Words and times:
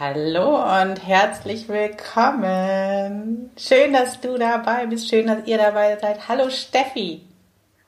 Hallo 0.00 0.62
und 0.80 1.04
herzlich 1.04 1.68
willkommen. 1.68 3.50
Schön, 3.56 3.92
dass 3.92 4.20
du 4.20 4.38
dabei 4.38 4.86
bist. 4.86 5.08
Schön, 5.08 5.26
dass 5.26 5.44
ihr 5.44 5.58
dabei 5.58 5.98
seid. 6.00 6.28
Hallo 6.28 6.50
Steffi. 6.50 7.22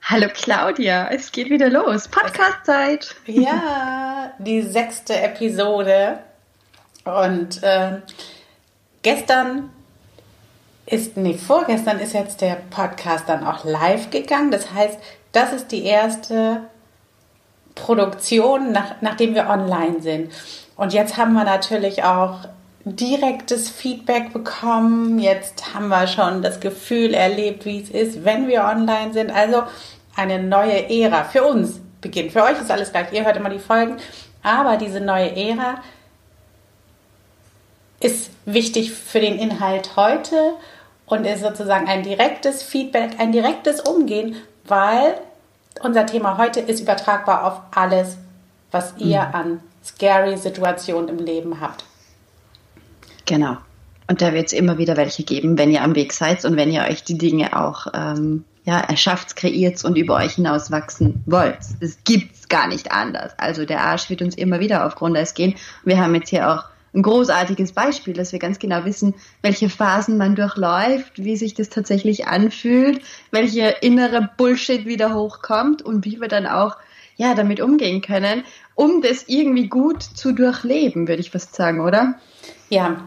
Hallo 0.01 0.27
Claudia, 0.33 1.07
es 1.09 1.31
geht 1.31 1.49
wieder 1.49 1.69
los. 1.69 2.09
Podcast-Zeit. 2.09 3.15
Ja, 3.27 4.33
die 4.39 4.61
sechste 4.61 5.21
Episode. 5.21 6.19
Und 7.05 7.63
äh, 7.63 8.01
gestern 9.03 9.69
ist, 10.87 11.15
nee, 11.15 11.35
vorgestern 11.35 11.99
ist 11.99 12.11
jetzt 12.11 12.41
der 12.41 12.57
Podcast 12.71 13.29
dann 13.29 13.47
auch 13.47 13.63
live 13.63 14.09
gegangen. 14.09 14.51
Das 14.51 14.73
heißt, 14.73 14.99
das 15.31 15.53
ist 15.53 15.71
die 15.71 15.85
erste 15.85 16.63
Produktion, 17.73 18.73
nach, 18.73 18.95
nachdem 18.99 19.33
wir 19.33 19.47
online 19.47 20.01
sind. 20.01 20.33
Und 20.75 20.93
jetzt 20.93 21.17
haben 21.17 21.33
wir 21.33 21.43
natürlich 21.43 22.03
auch 22.03 22.39
direktes 22.85 23.69
Feedback 23.69 24.33
bekommen. 24.33 25.19
Jetzt 25.19 25.73
haben 25.73 25.89
wir 25.89 26.07
schon 26.07 26.41
das 26.41 26.59
Gefühl 26.59 27.13
erlebt, 27.13 27.65
wie 27.65 27.81
es 27.81 27.89
ist, 27.89 28.25
wenn 28.25 28.47
wir 28.47 28.63
online 28.63 29.13
sind. 29.13 29.31
Also 29.31 29.63
eine 30.15 30.41
neue 30.41 30.89
Ära 30.89 31.23
für 31.25 31.43
uns 31.43 31.79
beginnt. 32.01 32.31
Für 32.31 32.43
euch 32.43 32.59
ist 32.59 32.71
alles 32.71 32.91
gleich. 32.91 33.11
Ihr 33.13 33.25
hört 33.25 33.37
immer 33.37 33.49
die 33.49 33.59
Folgen. 33.59 33.97
Aber 34.43 34.77
diese 34.77 34.99
neue 34.99 35.35
Ära 35.35 35.81
ist 37.99 38.31
wichtig 38.45 38.91
für 38.91 39.19
den 39.19 39.37
Inhalt 39.37 39.95
heute 39.95 40.53
und 41.05 41.25
ist 41.25 41.41
sozusagen 41.41 41.87
ein 41.87 42.03
direktes 42.03 42.63
Feedback, 42.63 43.19
ein 43.19 43.31
direktes 43.31 43.81
Umgehen, 43.81 44.35
weil 44.65 45.15
unser 45.83 46.07
Thema 46.07 46.37
heute 46.37 46.61
ist 46.61 46.79
übertragbar 46.79 47.45
auf 47.45 47.61
alles, 47.75 48.17
was 48.71 48.95
ihr 48.97 49.21
mhm. 49.21 49.35
an 49.35 49.63
scary 49.83 50.37
Situationen 50.37 51.09
im 51.09 51.25
Leben 51.25 51.59
habt. 51.59 51.83
Genau. 53.25 53.57
Und 54.07 54.21
da 54.21 54.33
wird 54.33 54.47
es 54.47 54.53
immer 54.53 54.77
wieder 54.77 54.97
welche 54.97 55.23
geben, 55.23 55.57
wenn 55.57 55.71
ihr 55.71 55.83
am 55.83 55.95
Weg 55.95 56.11
seid 56.11 56.43
und 56.43 56.57
wenn 56.57 56.71
ihr 56.71 56.83
euch 56.83 57.03
die 57.03 57.17
Dinge 57.17 57.57
auch 57.57 57.87
ähm, 57.93 58.43
ja, 58.63 58.79
erschafft, 58.79 59.35
kreiert 59.35 59.83
und 59.85 59.97
über 59.97 60.15
euch 60.15 60.33
hinaus 60.33 60.69
wachsen 60.71 61.23
wollt. 61.25 61.59
Das 61.79 61.97
gibt's 62.03 62.49
gar 62.49 62.67
nicht 62.67 62.91
anders. 62.91 63.33
Also 63.37 63.65
der 63.65 63.81
Arsch 63.81 64.09
wird 64.09 64.21
uns 64.21 64.35
immer 64.35 64.59
wieder 64.59 64.85
auf 64.85 64.95
Grundeis 64.95 65.33
gehen. 65.33 65.55
Wir 65.83 65.99
haben 65.99 66.13
jetzt 66.15 66.29
hier 66.29 66.49
auch 66.51 66.65
ein 66.93 67.03
großartiges 67.03 67.71
Beispiel, 67.71 68.13
dass 68.13 68.33
wir 68.33 68.39
ganz 68.39 68.59
genau 68.59 68.83
wissen, 68.83 69.15
welche 69.41 69.69
Phasen 69.69 70.17
man 70.17 70.35
durchläuft, 70.35 71.23
wie 71.23 71.37
sich 71.37 71.53
das 71.53 71.69
tatsächlich 71.69 72.27
anfühlt, 72.27 73.01
welche 73.31 73.75
innere 73.81 74.29
Bullshit 74.35 74.85
wieder 74.85 75.15
hochkommt 75.15 75.81
und 75.81 76.03
wie 76.03 76.19
wir 76.19 76.27
dann 76.27 76.45
auch 76.45 76.75
ja 77.21 77.35
damit 77.35 77.61
umgehen 77.61 78.01
können, 78.01 78.43
um 78.75 79.01
das 79.01 79.25
irgendwie 79.27 79.67
gut 79.67 80.03
zu 80.03 80.33
durchleben, 80.33 81.07
würde 81.07 81.21
ich 81.21 81.31
fast 81.31 81.55
sagen, 81.55 81.81
oder? 81.81 82.15
Ja, 82.69 83.01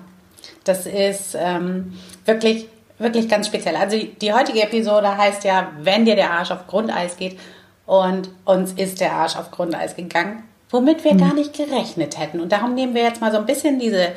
das 0.64 0.86
ist 0.86 1.36
ähm, 1.38 1.94
wirklich 2.24 2.68
wirklich 2.98 3.28
ganz 3.28 3.46
speziell. 3.46 3.76
Also 3.76 3.96
die 3.96 4.32
heutige 4.32 4.62
Episode 4.62 5.16
heißt 5.16 5.44
ja, 5.44 5.72
wenn 5.80 6.04
dir 6.04 6.16
der 6.16 6.30
Arsch 6.30 6.50
auf 6.50 6.66
Grundeis 6.66 7.16
geht 7.16 7.38
und 7.86 8.30
uns 8.44 8.72
ist 8.72 9.00
der 9.00 9.12
Arsch 9.12 9.36
auf 9.36 9.50
Grundeis 9.50 9.96
gegangen, 9.96 10.44
womit 10.70 11.04
wir 11.04 11.14
mhm. 11.14 11.18
gar 11.18 11.34
nicht 11.34 11.54
gerechnet 11.54 12.18
hätten. 12.18 12.40
Und 12.40 12.52
darum 12.52 12.74
nehmen 12.74 12.94
wir 12.94 13.02
jetzt 13.02 13.20
mal 13.20 13.32
so 13.32 13.38
ein 13.38 13.46
bisschen 13.46 13.78
diese, 13.78 14.12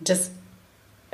das, 0.00 0.30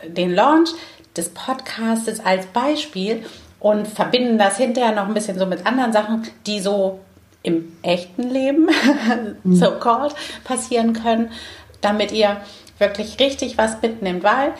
den 0.07 0.33
Launch 0.35 0.71
des 1.17 1.31
Podcastes 1.31 2.21
als 2.25 2.47
Beispiel 2.47 3.25
und 3.61 3.89
verbinden 3.89 4.39
das 4.39 4.57
hinterher 4.57 4.93
noch 4.93 5.09
ein 5.09 5.15
bisschen 5.15 5.39
so 5.39 5.47
mit 5.47 5.67
anderen 5.67 5.93
Sachen, 5.93 6.23
die 6.47 6.61
so 6.61 7.01
im 7.49 7.77
echten 7.83 8.23
Leben, 8.31 8.69
mhm. 9.43 9.55
so 9.55 9.73
called, 9.73 10.15
passieren 10.45 10.93
können, 10.93 11.33
damit 11.81 12.13
ihr 12.13 12.37
wirklich 12.79 13.19
richtig 13.19 13.59
was 13.59 13.81
mitnimmt, 13.83 14.23
weil 14.23 14.53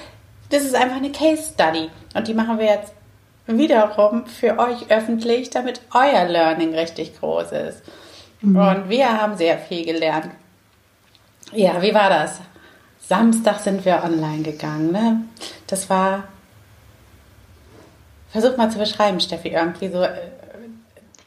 das 0.51 0.63
ist 0.63 0.75
einfach 0.75 0.97
eine 0.97 1.13
Case 1.13 1.53
Study. 1.53 1.91
Und 2.15 2.27
die 2.27 2.35
machen 2.35 2.59
wir 2.59 2.67
jetzt 2.67 2.93
wiederum 3.47 4.27
für 4.27 4.59
euch 4.59 4.91
öffentlich, 4.91 5.51
damit 5.51 5.81
euer 5.93 6.25
Learning 6.25 6.75
richtig 6.75 7.19
groß 7.21 7.53
ist. 7.53 7.83
Mhm. 8.41 8.57
Und 8.57 8.89
wir 8.89 9.21
haben 9.21 9.37
sehr 9.37 9.59
viel 9.59 9.85
gelernt. 9.85 10.31
Ja, 11.53 11.81
wie 11.83 11.95
war 11.95 12.11
das? 12.11 12.41
Samstag 13.01 13.61
sind 13.61 13.85
wir 13.85 14.03
online 14.05 14.43
gegangen. 14.43 14.93
Ne? 14.93 15.23
Das 15.67 15.89
war. 15.89 16.25
Versuch 18.31 18.59
mal 18.59 18.71
zu 18.71 18.79
beschreiben, 18.79 19.21
Steffi, 19.21 19.49
irgendwie 19.49 19.89
so. 19.89 20.05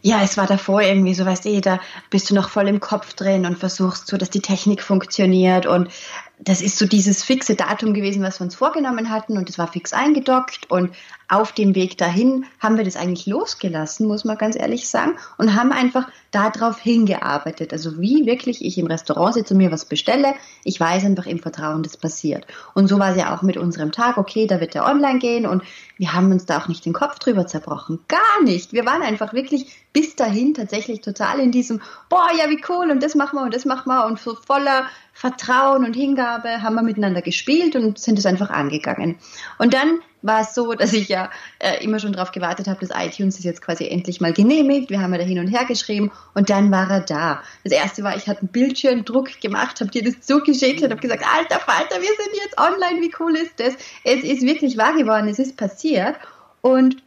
Ja, 0.02 0.24
es 0.24 0.36
war 0.38 0.48
davor 0.48 0.82
irgendwie 0.82 1.14
so, 1.14 1.26
weißt 1.26 1.46
du, 1.46 1.62
da 1.62 1.80
bist 2.10 2.30
du 2.30 2.36
noch 2.36 2.50
voll 2.50 2.68
im 2.68 2.80
Kopf 2.80 3.14
drin 3.14 3.46
und 3.46 3.60
versuchst 3.60 4.08
so, 4.08 4.18
dass 4.18 4.32
die 4.32 4.42
Technik 4.42 4.82
funktioniert 4.82 5.66
und 5.66 5.90
das 6.44 6.62
ist 6.62 6.78
so 6.80 6.88
dieses 6.88 7.24
fixe 7.24 7.56
Datum 7.56 7.94
gewesen, 7.94 8.24
was 8.24 8.40
wir 8.40 8.46
uns 8.46 8.56
vorgenommen 8.56 9.12
hatten 9.12 9.38
und 9.38 9.48
es 9.50 9.60
war 9.60 9.68
fix 9.68 9.94
eingedockt 9.94 10.72
und 10.72 10.92
auf 11.28 11.52
dem 11.52 11.76
Weg 11.76 11.98
dahin 11.98 12.46
haben 12.60 12.78
wir 12.78 12.84
das 12.84 12.98
eigentlich 12.98 13.28
losgelassen, 13.28 14.08
muss 14.08 14.26
man 14.26 14.38
ganz 14.38 14.58
ehrlich 14.58 14.90
sagen, 14.90 15.18
und 15.38 15.56
haben 15.56 15.72
einfach 15.72 16.10
darauf 16.32 16.80
hingearbeitet. 16.80 17.72
Also 17.72 18.02
wie 18.02 18.26
wirklich 18.26 18.66
ich 18.66 18.78
im 18.78 18.88
Restaurant 18.88 19.36
sitze 19.36 19.54
und 19.54 19.60
mir 19.60 19.72
was 19.72 19.86
bestelle, 19.86 20.34
ich 20.64 20.80
weiß 20.80 21.06
einfach 21.06 21.28
im 21.28 21.40
Vertrauen, 21.40 21.84
das 21.84 21.96
passiert. 21.96 22.48
Und 22.74 22.88
so 22.88 23.00
war 23.00 23.12
es 23.12 23.18
ja 23.18 23.36
auch 23.36 23.44
mit 23.44 23.56
unserem 23.56 23.92
Tag, 23.92 24.18
okay, 24.18 24.48
da 24.48 24.60
wird 24.60 24.74
der 24.74 24.86
online 24.86 25.20
gehen 25.20 25.46
und 25.46 25.64
wir 25.98 26.12
haben 26.12 26.32
uns 26.32 26.46
da 26.46 26.58
auch 26.58 26.68
nicht 26.68 26.86
den 26.86 26.94
Kopf 26.94 27.20
drüber 27.20 27.46
zerbrochen. 27.46 28.00
Gar 28.08 28.44
nicht. 28.44 28.74
Wir 28.74 28.86
waren 28.86 29.04
einfach 29.04 29.34
wirklich 29.34 29.68
bis 29.94 30.16
dahin 30.16 30.54
tatsächlich 30.54 31.02
total 31.02 31.40
in 31.40 31.52
diesem, 31.52 31.82
boah, 32.10 32.30
ja, 32.38 32.50
wie 32.50 32.62
cool 32.70 32.92
und 32.92 33.04
das 33.04 33.16
machen 33.16 33.38
wir 33.38 33.44
und 33.44 33.54
das 33.54 33.66
machen 33.66 33.90
wir 33.90 34.06
und 34.06 34.20
so 34.20 34.36
voller 34.36 34.86
Vertrauen 35.14 35.86
und 35.86 35.96
Hingabe 35.96 36.62
haben 36.62 36.76
wir 36.76 36.84
miteinander 36.84 37.22
gespielt 37.22 37.76
und 37.76 38.00
sind 38.00 38.18
es 38.18 38.26
einfach 38.26 38.50
angegangen. 38.50 39.18
Und 39.58 39.74
dann 39.74 40.00
war 40.22 40.42
es 40.42 40.54
so, 40.54 40.74
dass 40.74 40.94
ich 40.94 41.10
ja 41.10 41.30
äh, 41.60 41.84
immer 41.84 42.00
schon 42.00 42.14
darauf 42.14 42.32
gewartet 42.32 42.68
habe, 42.68 42.86
dass 42.86 42.96
iTunes 42.96 43.38
ist 43.38 43.44
jetzt 43.44 43.62
quasi 43.62 43.88
endlich 43.88 44.22
mal 44.22 44.34
genehmigt. 44.34 44.90
Wir 44.90 45.02
haben 45.02 45.12
ja 45.14 45.20
da 45.20 45.26
hin 45.26 45.40
und 45.40 45.48
her 45.48 45.66
geschrieben 45.66 46.12
und 46.34 46.50
dann 46.50 46.72
war 46.72 46.90
er 46.90 47.02
da. 47.02 47.42
Das 47.64 47.74
erste 47.74 48.04
war, 48.04 48.16
ich 48.16 48.28
hatte 48.28 48.42
einen 48.42 48.50
Bildschirmdruck 48.50 49.42
gemacht, 49.42 49.82
habe 49.82 49.92
dir 49.92 50.04
das 50.04 50.22
zugeschickt 50.22 50.84
und 50.84 50.92
habe 50.92 51.02
gesagt, 51.02 51.26
alter 51.36 51.60
Falter, 51.60 51.96
wir 51.96 52.02
sind 52.02 52.36
jetzt 52.44 52.58
online, 52.58 53.02
wie 53.02 53.12
cool 53.20 53.36
ist 53.36 53.60
das? 53.60 53.74
Es 54.04 54.24
ist 54.24 54.44
wirklich 54.44 54.78
wahr 54.78 54.94
geworden, 54.94 55.28
es 55.28 55.40
ist 55.40 55.58
passiert 55.58 56.16
und 56.62 56.98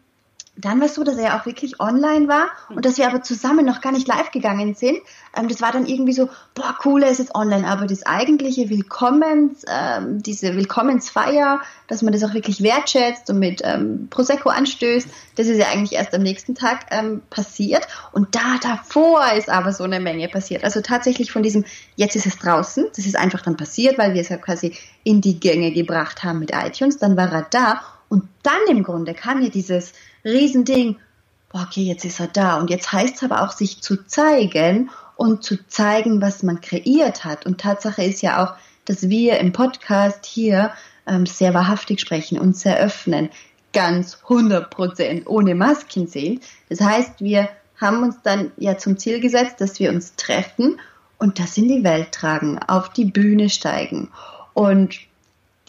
dann 0.57 0.79
war 0.79 0.87
es 0.87 0.95
so, 0.95 1.03
dass 1.03 1.17
er 1.17 1.37
auch 1.37 1.47
wirklich 1.47 1.81
online 1.81 2.29
war 2.29 2.47
und 2.69 2.85
dass 2.85 2.97
wir 2.97 3.09
aber 3.09 3.23
zusammen 3.23 3.67
noch 3.67 3.81
gar 3.81 3.91
nicht 3.91 4.07
live 4.07 4.31
gegangen 4.31 4.75
sind. 4.75 4.99
Ähm, 5.37 5.49
das 5.49 5.61
war 5.61 5.73
dann 5.73 5.87
irgendwie 5.87 6.13
so, 6.13 6.29
boah, 6.55 6.77
cool, 6.85 7.03
er 7.03 7.11
ist 7.11 7.35
online. 7.35 7.67
Aber 7.67 7.87
das 7.87 8.07
eigentliche 8.07 8.71
Willkommens, 8.71 9.65
ähm, 9.67 10.23
diese 10.23 10.55
Willkommensfeier, 10.55 11.61
dass 11.89 12.03
man 12.03 12.13
das 12.13 12.23
auch 12.23 12.35
wirklich 12.35 12.63
wertschätzt 12.63 13.29
und 13.31 13.41
mit 13.41 13.63
ähm, 13.65 14.07
Prosecco 14.11 14.49
anstößt, 14.49 15.09
das 15.35 15.49
ist 15.49 15.59
ja 15.59 15.67
eigentlich 15.67 15.93
erst 15.93 16.15
am 16.15 16.23
nächsten 16.23 16.55
Tag 16.55 16.87
ähm, 16.91 17.23
passiert. 17.31 17.89
Und 18.13 18.37
da 18.37 18.59
davor 18.63 19.33
ist 19.33 19.51
aber 19.51 19.73
so 19.73 19.83
eine 19.83 19.99
Menge 19.99 20.29
passiert. 20.29 20.63
Also 20.63 20.83
tatsächlich 20.83 21.33
von 21.33 21.43
diesem, 21.43 21.65
jetzt 21.97 22.15
ist 22.15 22.27
es 22.27 22.39
draußen, 22.39 22.87
das 22.95 23.07
ist 23.07 23.17
einfach 23.17 23.43
dann 23.43 23.57
passiert, 23.57 23.99
weil 23.99 24.15
wir 24.15 24.21
es 24.21 24.29
ja 24.29 24.37
quasi 24.37 24.77
in 25.03 25.21
die 25.21 25.41
Gänge 25.41 25.73
gebracht 25.73 26.23
haben 26.23 26.39
mit 26.39 26.53
iTunes. 26.53 26.99
Dann 26.99 27.17
war 27.17 27.33
er 27.33 27.47
da 27.51 27.81
und 28.09 28.29
dann 28.45 28.61
im 28.69 28.85
Grunde 28.85 29.15
kam 29.15 29.43
ja 29.43 29.49
dieses 29.49 29.93
Riesending, 30.25 30.97
okay, 31.53 31.83
jetzt 31.83 32.05
ist 32.05 32.21
er 32.21 32.29
da. 32.29 32.59
Und 32.59 32.71
jetzt 32.71 32.93
heißt 32.93 33.17
es 33.17 33.23
aber 33.23 33.43
auch, 33.43 33.53
sich 33.53 33.81
zu 33.81 34.07
zeigen 34.07 34.91
und 35.17 35.45
zu 35.45 35.67
zeigen, 35.69 36.21
was 36.21 36.43
man 36.43 36.61
kreiert 36.61 37.25
hat. 37.25 37.47
Und 37.47 37.61
Tatsache 37.61 38.03
ist 38.03 38.23
ja 38.23 38.45
auch, 38.45 38.55
dass 38.85 39.09
wir 39.09 39.39
im 39.39 39.53
Podcast 39.53 40.27
hier 40.27 40.73
ähm, 41.07 41.27
sehr 41.27 41.55
wahrhaftig 41.55 42.01
sprechen, 42.01 42.39
und 42.39 42.57
sehr 42.57 42.79
öffnen, 42.79 43.31
ganz 43.73 44.19
100 44.25 44.71
Prozent 44.71 45.27
ohne 45.27 45.55
Masken 45.55 46.07
sind. 46.07 46.43
Das 46.69 46.81
heißt, 46.81 47.21
wir 47.21 47.49
haben 47.81 48.03
uns 48.03 48.17
dann 48.23 48.53
ja 48.57 48.79
zum 48.79 48.99
Ziel 48.99 49.21
gesetzt, 49.21 49.61
dass 49.61 49.79
wir 49.81 49.91
uns 49.91 50.15
treffen 50.17 50.81
und 51.19 51.39
das 51.39 51.57
in 51.57 51.69
die 51.69 51.85
Welt 51.85 52.13
tragen, 52.13 52.59
auf 52.59 52.91
die 52.91 53.05
Bühne 53.05 53.51
steigen. 53.51 54.11
Und 54.53 54.97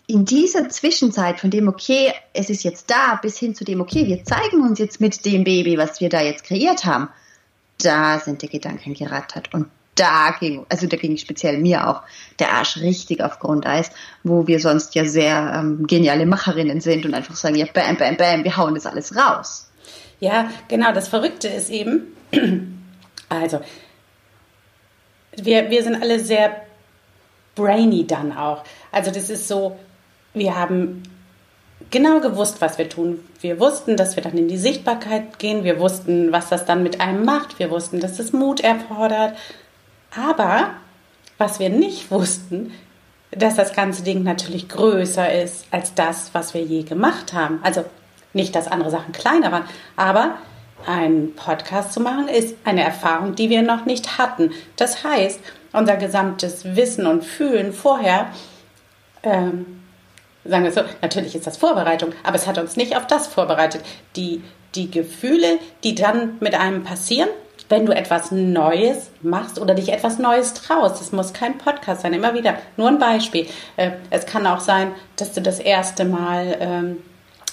in 0.07 0.25
dieser 0.25 0.69
Zwischenzeit 0.69 1.39
von 1.39 1.49
dem, 1.49 1.67
okay, 1.67 2.13
es 2.33 2.49
ist 2.49 2.63
jetzt 2.63 2.89
da, 2.89 3.19
bis 3.21 3.37
hin 3.37 3.55
zu 3.55 3.63
dem, 3.63 3.81
okay, 3.81 4.05
wir 4.05 4.23
zeigen 4.23 4.61
uns 4.61 4.79
jetzt 4.79 5.01
mit 5.01 5.25
dem 5.25 5.43
Baby, 5.43 5.77
was 5.77 5.99
wir 5.99 6.09
da 6.09 6.21
jetzt 6.21 6.43
kreiert 6.43 6.85
haben, 6.85 7.09
da 7.81 8.19
sind 8.19 8.41
die 8.41 8.49
Gedanken 8.49 8.93
gerattert. 8.93 9.53
Und 9.53 9.67
da 9.95 10.35
ging, 10.39 10.65
also 10.69 10.87
da 10.87 10.97
ging 10.97 11.17
speziell 11.17 11.57
mir 11.57 11.87
auch 11.87 12.03
der 12.39 12.51
Arsch 12.51 12.77
richtig 12.77 13.21
auf 13.23 13.39
Grundeis, 13.39 13.91
wo 14.23 14.45
wir 14.45 14.59
sonst 14.59 14.93
ja 14.93 15.05
sehr 15.05 15.53
ähm, 15.55 15.87
geniale 15.87 16.25
Macherinnen 16.25 16.81
sind 16.81 17.05
und 17.05 17.13
einfach 17.13 17.35
sagen, 17.35 17.55
ja, 17.55 17.65
bam, 17.73 17.97
bam, 17.97 18.17
bam, 18.17 18.43
wir 18.43 18.57
hauen 18.57 18.75
das 18.75 18.85
alles 18.85 19.15
raus. 19.15 19.69
Ja, 20.19 20.49
genau, 20.67 20.93
das 20.93 21.07
Verrückte 21.07 21.47
ist 21.47 21.69
eben, 21.69 22.15
also, 23.29 23.61
wir, 25.37 25.69
wir 25.69 25.83
sind 25.83 26.01
alle 26.01 26.19
sehr 26.19 26.61
brainy 27.55 28.05
dann 28.05 28.35
auch. 28.37 28.63
Also 28.91 29.11
das 29.11 29.29
ist 29.29 29.47
so, 29.47 29.77
wir 30.35 30.55
haben 30.55 31.03
genau 31.89 32.19
gewusst, 32.19 32.61
was 32.61 32.77
wir 32.77 32.89
tun. 32.89 33.19
Wir 33.41 33.59
wussten, 33.59 33.97
dass 33.97 34.15
wir 34.15 34.23
dann 34.23 34.37
in 34.37 34.47
die 34.47 34.57
Sichtbarkeit 34.57 35.39
gehen. 35.39 35.63
Wir 35.63 35.79
wussten, 35.79 36.31
was 36.31 36.49
das 36.49 36.65
dann 36.65 36.83
mit 36.83 37.01
einem 37.01 37.25
macht. 37.25 37.59
Wir 37.59 37.71
wussten, 37.71 37.99
dass 37.99 38.17
das 38.17 38.33
Mut 38.33 38.59
erfordert. 38.59 39.35
Aber 40.15 40.71
was 41.37 41.59
wir 41.59 41.69
nicht 41.69 42.11
wussten, 42.11 42.71
dass 43.31 43.55
das 43.55 43.73
ganze 43.73 44.03
Ding 44.03 44.23
natürlich 44.23 44.69
größer 44.69 45.41
ist 45.41 45.65
als 45.71 45.93
das, 45.93 46.29
was 46.33 46.53
wir 46.53 46.61
je 46.61 46.83
gemacht 46.83 47.33
haben. 47.33 47.59
Also 47.63 47.83
nicht, 48.33 48.55
dass 48.55 48.67
andere 48.67 48.91
Sachen 48.91 49.11
kleiner 49.11 49.51
waren, 49.51 49.65
aber 49.95 50.35
einen 50.85 51.35
Podcast 51.35 51.93
zu 51.93 51.99
machen 51.99 52.27
ist 52.27 52.55
eine 52.63 52.83
Erfahrung, 52.83 53.35
die 53.35 53.49
wir 53.49 53.61
noch 53.61 53.85
nicht 53.85 54.17
hatten. 54.17 54.51
Das 54.75 55.03
heißt, 55.03 55.39
unser 55.73 55.97
gesamtes 55.97 56.75
Wissen 56.75 57.07
und 57.07 57.23
Fühlen 57.23 57.73
vorher 57.73 58.27
ähm, 59.23 59.81
sagen 60.45 60.63
wir 60.63 60.71
so, 60.71 60.81
natürlich 61.01 61.35
ist 61.35 61.47
das 61.47 61.57
Vorbereitung, 61.57 62.13
aber 62.23 62.35
es 62.35 62.47
hat 62.47 62.57
uns 62.57 62.77
nicht 62.77 62.95
auf 62.95 63.07
das 63.07 63.27
vorbereitet. 63.27 63.81
Die, 64.15 64.41
die 64.75 64.89
Gefühle, 64.91 65.59
die 65.83 65.95
dann 65.95 66.37
mit 66.39 66.55
einem 66.55 66.83
passieren, 66.83 67.29
wenn 67.69 67.85
du 67.85 67.95
etwas 67.95 68.31
Neues 68.31 69.09
machst 69.21 69.59
oder 69.59 69.73
dich 69.73 69.91
etwas 69.91 70.19
Neues 70.19 70.53
traust. 70.53 71.01
Es 71.01 71.11
muss 71.11 71.33
kein 71.33 71.57
Podcast 71.57 72.01
sein, 72.01 72.13
immer 72.13 72.33
wieder. 72.35 72.57
Nur 72.77 72.89
ein 72.89 72.99
Beispiel. 72.99 73.47
Äh, 73.75 73.91
es 74.11 74.25
kann 74.25 74.45
auch 74.45 74.59
sein, 74.59 74.91
dass 75.15 75.33
du 75.33 75.41
das 75.41 75.59
erste 75.59 76.05
Mal 76.05 76.57
ähm, 76.59 76.97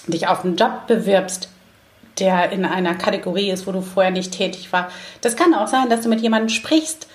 dich 0.05 0.27
auf 0.27 0.45
einen 0.45 0.55
Job 0.55 0.85
bewirbst, 0.87 1.49
der 2.19 2.51
in 2.51 2.65
einer 2.65 2.93
Kategorie 2.93 3.49
ist, 3.49 3.65
wo 3.65 3.71
du 3.71 3.81
vorher 3.81 4.11
nicht 4.11 4.33
tätig 4.33 4.71
war. 4.71 4.89
Das 5.21 5.35
kann 5.35 5.55
auch 5.55 5.67
sein, 5.67 5.89
dass 5.89 6.01
du 6.01 6.09
mit 6.09 6.21
jemandem 6.21 6.49
sprichst 6.49 7.07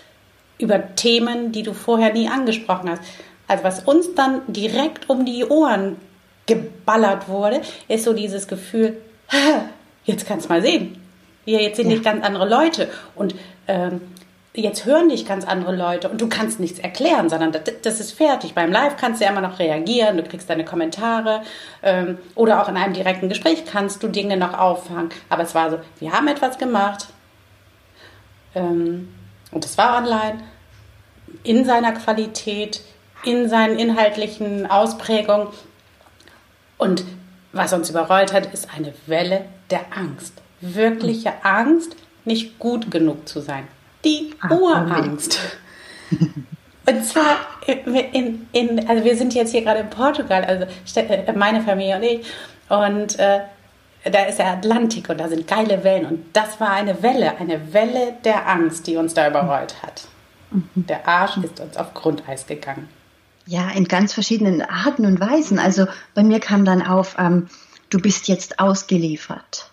über 0.58 0.96
Themen, 0.96 1.52
die 1.52 1.62
du 1.62 1.72
vorher 1.72 2.12
nie 2.12 2.28
angesprochen 2.28 2.90
hast. 2.90 3.02
Also 3.48 3.64
was 3.64 3.80
uns 3.80 4.14
dann 4.14 4.42
direkt 4.46 5.10
um 5.10 5.24
die 5.24 5.44
Ohren 5.44 5.96
geballert 6.46 7.28
wurde, 7.28 7.62
ist 7.88 8.04
so 8.04 8.12
dieses 8.12 8.46
Gefühl, 8.46 8.96
jetzt 10.04 10.26
kannst 10.26 10.46
du 10.46 10.52
mal 10.52 10.62
sehen. 10.62 11.02
Ja, 11.44 11.60
jetzt 11.60 11.76
sind 11.76 11.86
ja. 11.86 11.94
nicht 11.94 12.04
ganz 12.04 12.24
andere 12.24 12.48
Leute 12.48 12.88
und 13.14 13.34
ähm, 13.66 14.02
jetzt 14.54 14.84
hören 14.84 15.08
dich 15.08 15.24
ganz 15.24 15.46
andere 15.46 15.74
Leute 15.74 16.08
und 16.08 16.20
du 16.20 16.28
kannst 16.28 16.58
nichts 16.60 16.78
erklären, 16.78 17.28
sondern 17.28 17.52
das, 17.52 17.62
das, 17.82 18.00
ist 18.00 18.12
fertig. 18.12 18.54
Beim 18.54 18.72
Live 18.72 18.96
kannst 18.96 19.20
du 19.20 19.24
ja 19.24 19.30
immer 19.30 19.40
noch 19.40 19.58
reagieren, 19.58 20.16
du 20.16 20.24
kriegst 20.24 20.50
deine 20.50 20.64
Kommentare 20.64 21.42
ähm, 21.82 22.18
oder 22.34 22.62
auch 22.62 22.68
in 22.68 22.76
einem 22.76 22.92
direkten 22.92 23.28
Gespräch 23.28 23.64
kannst 23.64 24.02
du 24.02 24.08
Dinge 24.08 24.36
noch 24.36 24.58
auffangen. 24.58 25.10
Aber 25.28 25.42
es 25.42 25.54
war 25.54 25.70
so, 25.70 25.78
wir 26.00 26.12
haben 26.12 26.28
etwas 26.28 26.58
gemacht 26.58 27.06
ähm, 28.54 29.08
und 29.52 29.64
es 29.64 29.78
war 29.78 29.98
online 29.98 30.40
in 31.44 31.64
seiner 31.64 31.92
Qualität, 31.92 32.80
in 33.24 33.48
seinen 33.48 33.78
inhaltlichen 33.78 34.70
Ausprägungen. 34.70 35.48
Und 36.76 37.04
was 37.52 37.72
uns 37.72 37.90
überrollt 37.90 38.32
hat, 38.32 38.52
ist 38.52 38.68
eine 38.74 38.94
Welle 39.06 39.44
der 39.70 39.80
Angst. 39.96 40.34
Wirkliche 40.60 41.32
Angst, 41.42 41.96
nicht 42.24 42.58
gut 42.58 42.90
genug 42.90 43.28
zu 43.28 43.40
sein. 43.40 43.66
Die 44.04 44.34
ah, 44.40 44.54
Urangst. 44.54 45.40
Und 46.10 47.04
zwar 47.04 47.36
in, 47.66 48.46
in, 48.52 48.88
also 48.88 49.04
wir 49.04 49.16
sind 49.16 49.34
jetzt 49.34 49.50
hier 49.50 49.62
gerade 49.62 49.80
in 49.80 49.90
Portugal, 49.90 50.44
also 50.44 50.66
äh, 50.94 51.32
meine 51.32 51.60
Familie 51.60 51.96
und 51.96 52.02
ich. 52.02 52.26
Und 52.68 53.18
äh, 53.18 53.40
da 54.04 54.24
ist 54.24 54.38
der 54.38 54.52
Atlantik 54.52 55.08
und 55.08 55.18
da 55.18 55.28
sind 55.28 55.46
geile 55.46 55.84
Wellen. 55.84 56.06
Und 56.06 56.24
das 56.32 56.60
war 56.60 56.70
eine 56.70 57.02
Welle, 57.02 57.36
eine 57.38 57.72
Welle 57.72 58.14
der 58.24 58.48
Angst, 58.48 58.86
die 58.86 58.96
uns 58.96 59.12
da 59.14 59.28
überrollt 59.28 59.82
hat. 59.82 60.06
Mhm. 60.50 60.70
Der 60.74 61.06
Arsch 61.06 61.36
ist 61.38 61.60
uns 61.60 61.76
auf 61.76 61.92
Grundeis 61.92 62.46
gegangen. 62.46 62.88
Ja, 63.48 63.70
in 63.70 63.88
ganz 63.88 64.12
verschiedenen 64.12 64.60
Arten 64.60 65.06
und 65.06 65.20
Weisen. 65.20 65.58
Also 65.58 65.86
bei 66.12 66.22
mir 66.22 66.38
kam 66.38 66.66
dann 66.66 66.86
auf, 66.86 67.16
ähm, 67.18 67.48
du 67.88 67.98
bist 67.98 68.28
jetzt 68.28 68.58
ausgeliefert. 68.58 69.70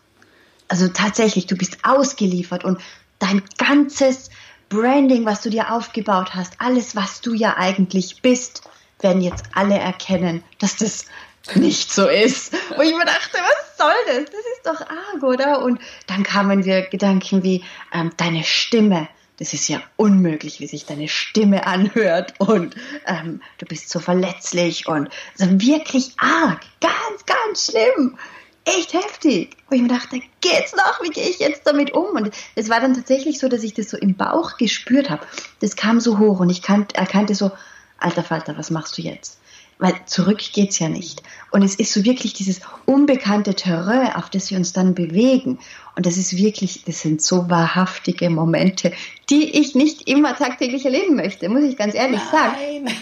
Also 0.70 0.88
tatsächlich, 0.88 1.46
du 1.46 1.58
bist 1.58 1.80
ausgeliefert 1.84 2.64
und 2.64 2.80
dein 3.20 3.44
ganzes 3.58 4.30
Branding, 4.70 5.26
was 5.26 5.42
du 5.42 5.50
dir 5.50 5.74
aufgebaut 5.74 6.36
hast, 6.36 6.54
alles, 6.62 6.96
was 6.96 7.20
du 7.20 7.34
ja 7.34 7.58
eigentlich 7.58 8.22
bist, 8.22 8.62
werden 9.02 9.22
jetzt 9.22 9.44
alle 9.54 9.78
erkennen, 9.78 10.42
dass 10.60 10.78
das 10.78 11.08
nicht 11.56 11.92
so 11.92 12.08
ist. 12.08 12.54
Wo 12.78 12.82
ich 12.82 12.96
mir 12.96 13.04
dachte, 13.04 13.38
was 13.38 13.78
soll 13.78 13.94
das? 14.08 14.32
Das 14.32 14.46
ist 14.56 14.66
doch 14.66 14.88
arg, 14.88 15.22
oder? 15.22 15.62
Und 15.62 15.82
dann 16.08 16.24
kamen 16.24 16.64
wir 16.64 16.84
Gedanken 16.84 17.44
wie 17.44 17.66
ähm, 17.94 18.12
deine 18.16 18.46
Stimme, 18.46 19.10
das 19.38 19.54
ist 19.54 19.68
ja 19.68 19.82
unmöglich, 19.98 20.60
wie 20.60 20.68
sich 20.68 20.86
deine 20.86 21.08
Stimme 21.08 21.68
anhört 21.68 22.34
und 22.40 22.76
ähm, 23.06 23.42
du 23.58 23.66
bist 23.66 23.90
so 23.90 24.00
verletzlich 24.00 24.88
und 24.88 25.10
also 25.40 25.60
wirklich 25.60 26.14
arg, 26.18 26.62
ganz, 26.80 27.26
ganz 27.26 27.66
schlimm, 27.66 28.18
echt 28.66 28.94
heftig. 28.94 29.58
Wo 29.70 29.76
ich 29.76 29.82
mir 29.82 29.88
dachte, 29.88 30.22
geht's 30.42 30.76
noch, 30.76 31.02
wie 31.02 31.10
gehe 31.10 31.30
ich 31.30 31.40
jetzt 31.40 31.66
damit 31.66 31.92
um? 31.92 32.16
Und 32.16 32.32
es 32.56 32.70
war 32.70 32.80
dann 32.80 32.94
tatsächlich 32.94 33.40
so, 33.40 33.48
dass 33.48 33.64
ich 33.64 33.74
das 33.74 33.90
so 33.90 33.98
im 33.98 34.16
Bauch 34.16 34.58
gespürt 34.58 35.10
habe. 35.10 35.26
Das 35.60 35.76
kam 35.76 36.00
so 36.00 36.20
hoch 36.20 36.40
und 36.40 36.50
ich 36.50 36.68
erkannte 36.68 37.36
so, 37.36 37.52
alter 37.98 38.24
Falter, 38.24 38.58
was 38.58 38.72
machst 38.72 38.98
du 38.98 39.02
jetzt? 39.02 39.40
Weil 39.78 39.94
zurück 40.06 40.40
geht's 40.54 40.80
ja 40.80 40.88
nicht. 40.88 41.22
Und 41.52 41.62
es 41.62 41.76
ist 41.76 41.92
so 41.92 42.06
wirklich 42.06 42.34
dieses 42.34 42.62
unbekannte 42.86 43.56
Terrain, 43.56 44.14
auf 44.14 44.30
das 44.30 44.50
wir 44.50 44.58
uns 44.58 44.74
dann 44.74 44.96
bewegen. 44.96 45.60
Und 45.96 46.06
das 46.06 46.18
ist 46.18 46.38
wirklich, 46.38 46.84
das 46.86 47.02
sind 47.02 47.22
so 47.22 47.50
wahrhaftige 47.50 48.30
Momente, 48.30 48.94
die 49.30 49.60
ich 49.60 49.76
nicht 49.76 50.08
immer 50.08 50.36
tagtäglich 50.36 50.86
erleben 50.86 51.16
möchte, 51.16 51.50
muss 51.50 51.64
ich 51.64 51.78
ganz 51.78 51.94
ehrlich 51.94 52.22
Nein. 52.32 52.86
sagen. 52.86 52.98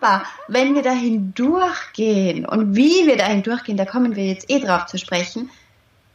Aber 0.00 0.24
wenn 0.48 0.74
wir 0.74 0.82
dahin 0.82 1.34
durchgehen 1.34 2.46
und 2.46 2.74
wie 2.74 3.06
wir 3.06 3.16
dahin 3.16 3.42
durchgehen, 3.42 3.76
da 3.76 3.84
kommen 3.84 4.16
wir 4.16 4.26
jetzt 4.26 4.50
eh 4.50 4.60
drauf 4.60 4.86
zu 4.86 4.98
sprechen. 4.98 5.50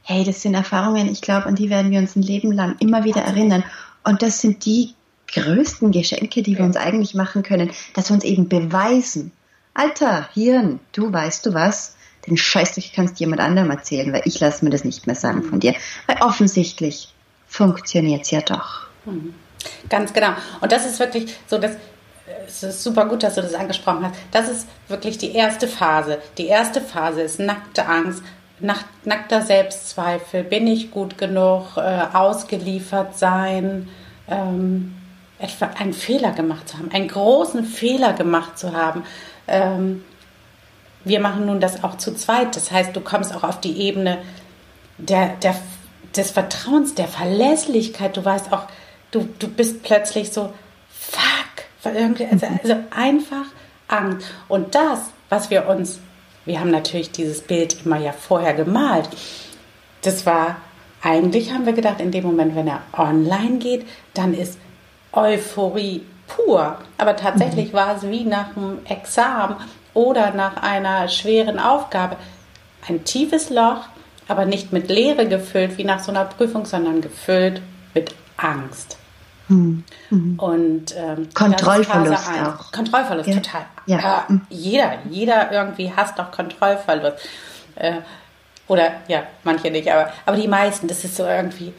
Hey, 0.02 0.24
das 0.24 0.42
sind 0.42 0.56
Erfahrungen, 0.56 1.12
ich 1.12 1.22
glaube, 1.22 1.46
an 1.46 1.56
die 1.56 1.70
werden 1.70 1.92
wir 1.92 2.00
uns 2.00 2.16
ein 2.16 2.24
Leben 2.24 2.52
lang 2.52 2.76
immer 2.80 3.04
wieder 3.04 3.22
erinnern. 3.22 3.64
Und 4.04 4.24
das 4.24 4.42
sind 4.42 4.66
die 4.66 4.96
größten 5.32 5.92
Geschenke, 5.92 6.42
die 6.42 6.58
wir 6.58 6.66
uns 6.66 6.78
eigentlich 6.78 7.14
machen 7.14 7.44
können, 7.44 7.70
dass 7.94 8.10
wir 8.10 8.16
uns 8.16 8.24
eben 8.24 8.50
beweisen, 8.50 9.32
Alter, 9.74 10.30
Hirn, 10.34 10.80
du 10.92 11.12
weißt 11.12 11.46
du 11.46 11.54
was? 11.54 11.96
Den 12.28 12.38
Scheißdreck 12.38 12.92
kannst 12.94 13.20
jemand 13.20 13.42
anderem 13.42 13.72
erzählen, 13.72 14.12
weil 14.12 14.24
ich 14.26 14.40
lasse 14.40 14.64
mir 14.64 14.72
das 14.72 14.84
nicht 14.84 15.08
mehr 15.08 15.16
sagen 15.16 15.44
von 15.44 15.60
dir. 15.60 15.74
Weil 16.06 16.18
offensichtlich 16.22 17.14
funktioniert 17.48 18.24
es 18.24 18.32
ja 18.32 18.42
doch. 18.42 18.88
Mhm. 19.06 19.34
Ganz 19.90 20.14
genau. 20.14 20.34
Und 20.62 20.72
das 20.72 20.86
ist 20.86 21.00
wirklich 21.00 21.36
so, 21.48 21.58
dass 21.58 21.72
es 22.48 22.64
ist 22.64 22.84
super 22.84 23.06
gut, 23.06 23.24
dass 23.24 23.36
du 23.36 23.42
das 23.42 23.54
angesprochen 23.54 24.06
hast. 24.06 24.16
Das 24.32 24.50
ist 24.50 24.68
wirklich 24.88 25.18
die 25.18 25.34
erste 25.34 25.68
Phase. 25.68 26.20
Die 26.38 26.48
erste 26.48 26.82
Phase 26.82 27.22
ist 27.22 27.40
nackte 27.40 27.86
Angst, 27.86 28.24
nackter 28.60 29.42
Selbstzweifel. 29.42 30.44
Bin 30.44 30.68
ich 30.68 30.92
gut 30.92 31.18
genug? 31.18 31.78
Äh, 31.78 32.06
ausgeliefert 32.14 33.18
sein? 33.18 33.90
Ähm, 34.28 34.96
etwa 35.40 35.68
einen 35.80 35.94
Fehler 35.94 36.32
gemacht 36.32 36.68
zu 36.68 36.78
haben, 36.78 36.92
einen 36.92 37.08
großen 37.08 37.64
Fehler 37.64 38.14
gemacht 38.14 38.60
zu 38.60 38.74
haben, 38.74 39.04
ähm, 39.50 40.04
wir 41.04 41.20
machen 41.20 41.46
nun 41.46 41.60
das 41.60 41.84
auch 41.84 41.98
zu 41.98 42.14
zweit. 42.16 42.56
Das 42.56 42.72
heißt, 42.72 42.96
du 42.96 43.02
kommst 43.02 43.34
auch 43.36 43.44
auf 43.44 43.60
die 43.60 43.78
Ebene 43.82 44.20
der, 44.98 45.30
der, 45.38 45.56
des 46.16 46.32
Vertrauens, 46.32 46.96
der 46.96 47.08
Verlässlichkeit. 47.08 48.18
Du 48.18 48.24
weißt 48.24 48.52
auch, 48.52 48.68
du, 49.12 49.28
du 49.40 49.48
bist 49.48 49.84
plötzlich 49.84 50.32
so, 50.32 50.54
fuck, 50.90 51.66
also, 51.84 52.46
also 52.64 52.76
einfach 52.92 53.46
Angst. 53.88 54.28
Und 54.48 54.76
das, 54.76 55.00
was 55.30 55.50
wir 55.50 55.68
uns, 55.68 56.00
wir 56.46 56.60
haben 56.60 56.72
natürlich 56.72 57.12
dieses 57.12 57.42
Bild 57.42 57.86
immer 57.86 57.98
ja 57.98 58.12
vorher 58.12 58.54
gemalt, 58.54 59.10
das 60.02 60.26
war, 60.26 60.58
eigentlich 61.02 61.52
haben 61.52 61.66
wir 61.66 61.74
gedacht, 61.74 62.02
in 62.02 62.12
dem 62.12 62.26
Moment, 62.26 62.56
wenn 62.56 62.68
er 62.68 62.82
online 62.94 63.58
geht, 63.60 63.86
dann 64.14 64.34
ist 64.34 64.58
Euphorie 65.12 66.04
pur. 66.30 66.78
Aber 66.98 67.18
tatsächlich 67.18 67.74
mhm. 67.74 67.78
war 67.78 67.98
es 67.98 68.04
wie 68.04 68.24
nach 68.24 68.56
einem 68.56 68.80
Examen 68.86 69.58
oder 69.94 70.32
nach 70.32 70.64
einer 70.64 71.10
schweren 71.10 71.60
Aufgabe. 71.60 72.16
Ein 72.88 73.04
tiefes 73.04 73.50
Loch, 73.50 73.82
aber 74.30 74.46
nicht 74.46 74.72
mit 74.72 74.90
Leere 74.90 75.28
gefüllt 75.28 75.78
wie 75.78 75.84
nach 75.84 76.00
so 76.00 76.12
einer 76.12 76.26
Prüfung, 76.26 76.66
sondern 76.66 77.02
gefüllt 77.02 77.62
mit 77.94 78.16
Angst. 78.38 78.98
Mhm. 79.50 79.84
Und 80.38 80.96
ähm, 80.96 81.28
Kontrollverlust 81.34 82.30
auch. 82.30 82.72
Kontrollverlust, 82.72 83.30
ja. 83.30 83.36
total. 83.36 83.66
Ja. 83.88 84.26
Äh, 84.30 84.34
jeder, 84.50 84.94
jeder 85.10 85.52
irgendwie 85.52 85.92
hasst 85.94 86.18
doch 86.18 86.32
Kontrollverlust. 86.32 87.18
Äh, 87.76 87.94
oder 88.68 88.92
ja, 89.08 89.24
manche 89.44 89.72
nicht, 89.72 89.92
aber, 89.92 90.14
aber 90.28 90.38
die 90.38 90.48
meisten, 90.48 90.88
das 90.88 91.04
ist 91.04 91.16
so 91.16 91.26
irgendwie, 91.26 91.74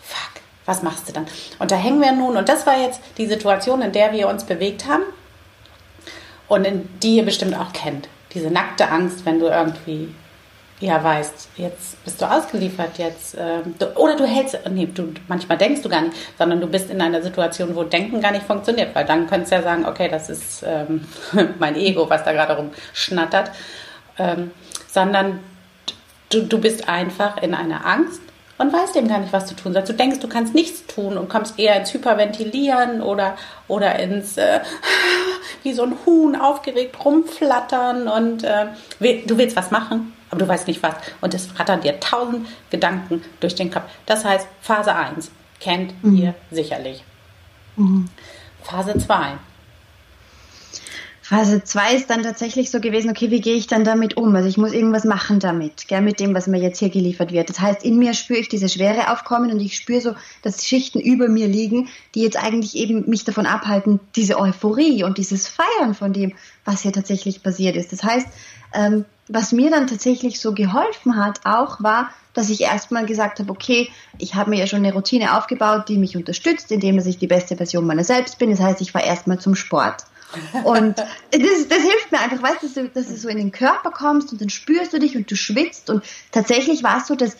fuck, 0.00 0.37
was 0.68 0.82
machst 0.82 1.08
du 1.08 1.12
dann? 1.14 1.26
Und 1.58 1.70
da 1.70 1.76
hängen 1.76 2.00
wir 2.02 2.12
nun, 2.12 2.36
und 2.36 2.48
das 2.48 2.66
war 2.66 2.78
jetzt 2.78 3.00
die 3.16 3.26
Situation, 3.26 3.80
in 3.80 3.90
der 3.90 4.12
wir 4.12 4.28
uns 4.28 4.44
bewegt 4.44 4.86
haben 4.86 5.02
und 6.46 6.66
in 6.66 6.88
die 7.00 7.16
ihr 7.16 7.24
bestimmt 7.24 7.58
auch 7.58 7.72
kennt. 7.72 8.08
Diese 8.34 8.50
nackte 8.50 8.90
Angst, 8.90 9.24
wenn 9.24 9.40
du 9.40 9.46
irgendwie 9.46 10.14
ja 10.80 11.02
weißt, 11.02 11.48
jetzt 11.56 12.04
bist 12.04 12.20
du 12.20 12.26
ausgeliefert, 12.26 12.98
jetzt 12.98 13.34
ähm, 13.38 13.74
du, 13.78 13.86
oder 13.96 14.14
du 14.14 14.26
hältst, 14.26 14.58
nee, 14.70 14.86
du, 14.86 15.14
manchmal 15.26 15.56
denkst 15.56 15.80
du 15.80 15.88
gar 15.88 16.02
nicht, 16.02 16.14
sondern 16.36 16.60
du 16.60 16.66
bist 16.66 16.90
in 16.90 17.00
einer 17.00 17.22
Situation, 17.22 17.74
wo 17.74 17.82
Denken 17.82 18.20
gar 18.20 18.32
nicht 18.32 18.44
funktioniert, 18.44 18.94
weil 18.94 19.06
dann 19.06 19.26
könntest 19.26 19.52
du 19.52 19.56
ja 19.56 19.62
sagen, 19.62 19.86
okay, 19.86 20.08
das 20.08 20.28
ist 20.28 20.62
ähm, 20.66 21.06
mein 21.58 21.76
Ego, 21.76 22.10
was 22.10 22.24
da 22.24 22.32
gerade 22.32 22.56
rumschnattert, 22.56 23.50
ähm, 24.18 24.50
sondern 24.86 25.40
du, 26.28 26.42
du 26.42 26.58
bist 26.58 26.88
einfach 26.90 27.38
in 27.42 27.54
einer 27.54 27.86
Angst 27.86 28.20
und 28.58 28.72
weißt 28.72 28.96
eben 28.96 29.08
gar 29.08 29.20
nicht, 29.20 29.32
was 29.32 29.46
du 29.46 29.54
tun 29.54 29.72
sollst. 29.72 29.88
Du 29.88 29.94
denkst, 29.94 30.18
du 30.18 30.28
kannst 30.28 30.54
nichts 30.54 30.86
tun 30.86 31.16
und 31.16 31.28
kommst 31.28 31.58
eher 31.58 31.76
ins 31.76 31.94
Hyperventilieren 31.94 33.00
oder, 33.00 33.36
oder 33.68 33.98
ins, 33.98 34.36
äh, 34.36 34.60
wie 35.62 35.72
so 35.72 35.84
ein 35.84 35.94
Huhn 36.04 36.36
aufgeregt 36.36 37.04
rumflattern 37.04 38.08
und 38.08 38.44
äh, 38.44 38.66
du 38.98 39.38
willst 39.38 39.56
was 39.56 39.70
machen, 39.70 40.12
aber 40.30 40.40
du 40.40 40.48
weißt 40.48 40.66
nicht 40.66 40.82
was. 40.82 40.94
Und 41.20 41.34
es 41.34 41.58
rattern 41.58 41.80
dir 41.80 41.98
tausend 42.00 42.46
Gedanken 42.70 43.24
durch 43.40 43.54
den 43.54 43.70
Kopf. 43.70 43.84
Das 44.06 44.24
heißt, 44.24 44.46
Phase 44.60 44.94
1 44.94 45.30
kennt 45.60 46.04
mhm. 46.04 46.16
ihr 46.16 46.34
sicherlich. 46.50 47.04
Mhm. 47.76 48.08
Phase 48.62 48.98
2 48.98 49.38
Phase 51.28 51.62
2 51.62 51.94
ist 51.94 52.08
dann 52.08 52.22
tatsächlich 52.22 52.70
so 52.70 52.80
gewesen, 52.80 53.10
okay, 53.10 53.30
wie 53.30 53.42
gehe 53.42 53.56
ich 53.56 53.66
dann 53.66 53.84
damit 53.84 54.16
um? 54.16 54.34
Also 54.34 54.48
ich 54.48 54.56
muss 54.56 54.72
irgendwas 54.72 55.04
machen 55.04 55.40
damit, 55.40 55.86
gell, 55.86 56.00
mit 56.00 56.20
dem, 56.20 56.34
was 56.34 56.46
mir 56.46 56.58
jetzt 56.58 56.78
hier 56.78 56.88
geliefert 56.88 57.32
wird. 57.32 57.50
Das 57.50 57.60
heißt, 57.60 57.84
in 57.84 57.98
mir 57.98 58.14
spüre 58.14 58.38
ich 58.38 58.48
diese 58.48 58.70
Schwere 58.70 59.12
aufkommen 59.12 59.52
und 59.52 59.60
ich 59.60 59.76
spüre 59.76 60.00
so, 60.00 60.14
dass 60.40 60.64
Schichten 60.64 61.00
über 61.00 61.28
mir 61.28 61.46
liegen, 61.46 61.90
die 62.14 62.22
jetzt 62.22 62.42
eigentlich 62.42 62.76
eben 62.76 63.10
mich 63.10 63.24
davon 63.24 63.44
abhalten, 63.44 64.00
diese 64.16 64.38
Euphorie 64.38 65.04
und 65.04 65.18
dieses 65.18 65.48
Feiern 65.48 65.94
von 65.94 66.14
dem, 66.14 66.32
was 66.64 66.80
hier 66.80 66.94
tatsächlich 66.94 67.42
passiert 67.42 67.76
ist. 67.76 67.92
Das 67.92 68.02
heißt, 68.02 68.26
ähm, 68.72 69.04
was 69.28 69.52
mir 69.52 69.70
dann 69.70 69.86
tatsächlich 69.86 70.40
so 70.40 70.54
geholfen 70.54 71.22
hat, 71.22 71.40
auch 71.44 71.82
war, 71.82 72.08
dass 72.32 72.48
ich 72.48 72.62
erstmal 72.62 73.04
gesagt 73.04 73.38
habe, 73.40 73.52
okay, 73.52 73.90
ich 74.16 74.34
habe 74.34 74.48
mir 74.48 74.60
ja 74.60 74.66
schon 74.66 74.78
eine 74.78 74.94
Routine 74.94 75.36
aufgebaut, 75.36 75.90
die 75.90 75.98
mich 75.98 76.16
unterstützt, 76.16 76.72
indem 76.72 76.96
dass 76.96 77.04
ich 77.04 77.18
die 77.18 77.26
beste 77.26 77.54
Version 77.54 77.84
meiner 77.84 78.04
selbst 78.04 78.38
bin. 78.38 78.48
Das 78.48 78.60
heißt, 78.60 78.80
ich 78.80 78.94
war 78.94 79.04
erstmal 79.04 79.38
zum 79.38 79.54
Sport. 79.54 80.04
Und 80.64 80.98
das, 80.98 81.68
das 81.68 81.78
hilft 81.78 82.12
mir 82.12 82.20
einfach, 82.20 82.42
weißt 82.42 82.62
du, 82.76 82.88
dass 82.88 83.08
du 83.08 83.16
so 83.16 83.28
in 83.28 83.38
den 83.38 83.52
Körper 83.52 83.90
kommst 83.90 84.32
und 84.32 84.40
dann 84.40 84.50
spürst 84.50 84.92
du 84.92 84.98
dich 84.98 85.16
und 85.16 85.30
du 85.30 85.36
schwitzt. 85.36 85.90
Und 85.90 86.04
tatsächlich 86.32 86.82
war 86.82 86.98
es 86.98 87.06
so, 87.06 87.14
dass 87.14 87.36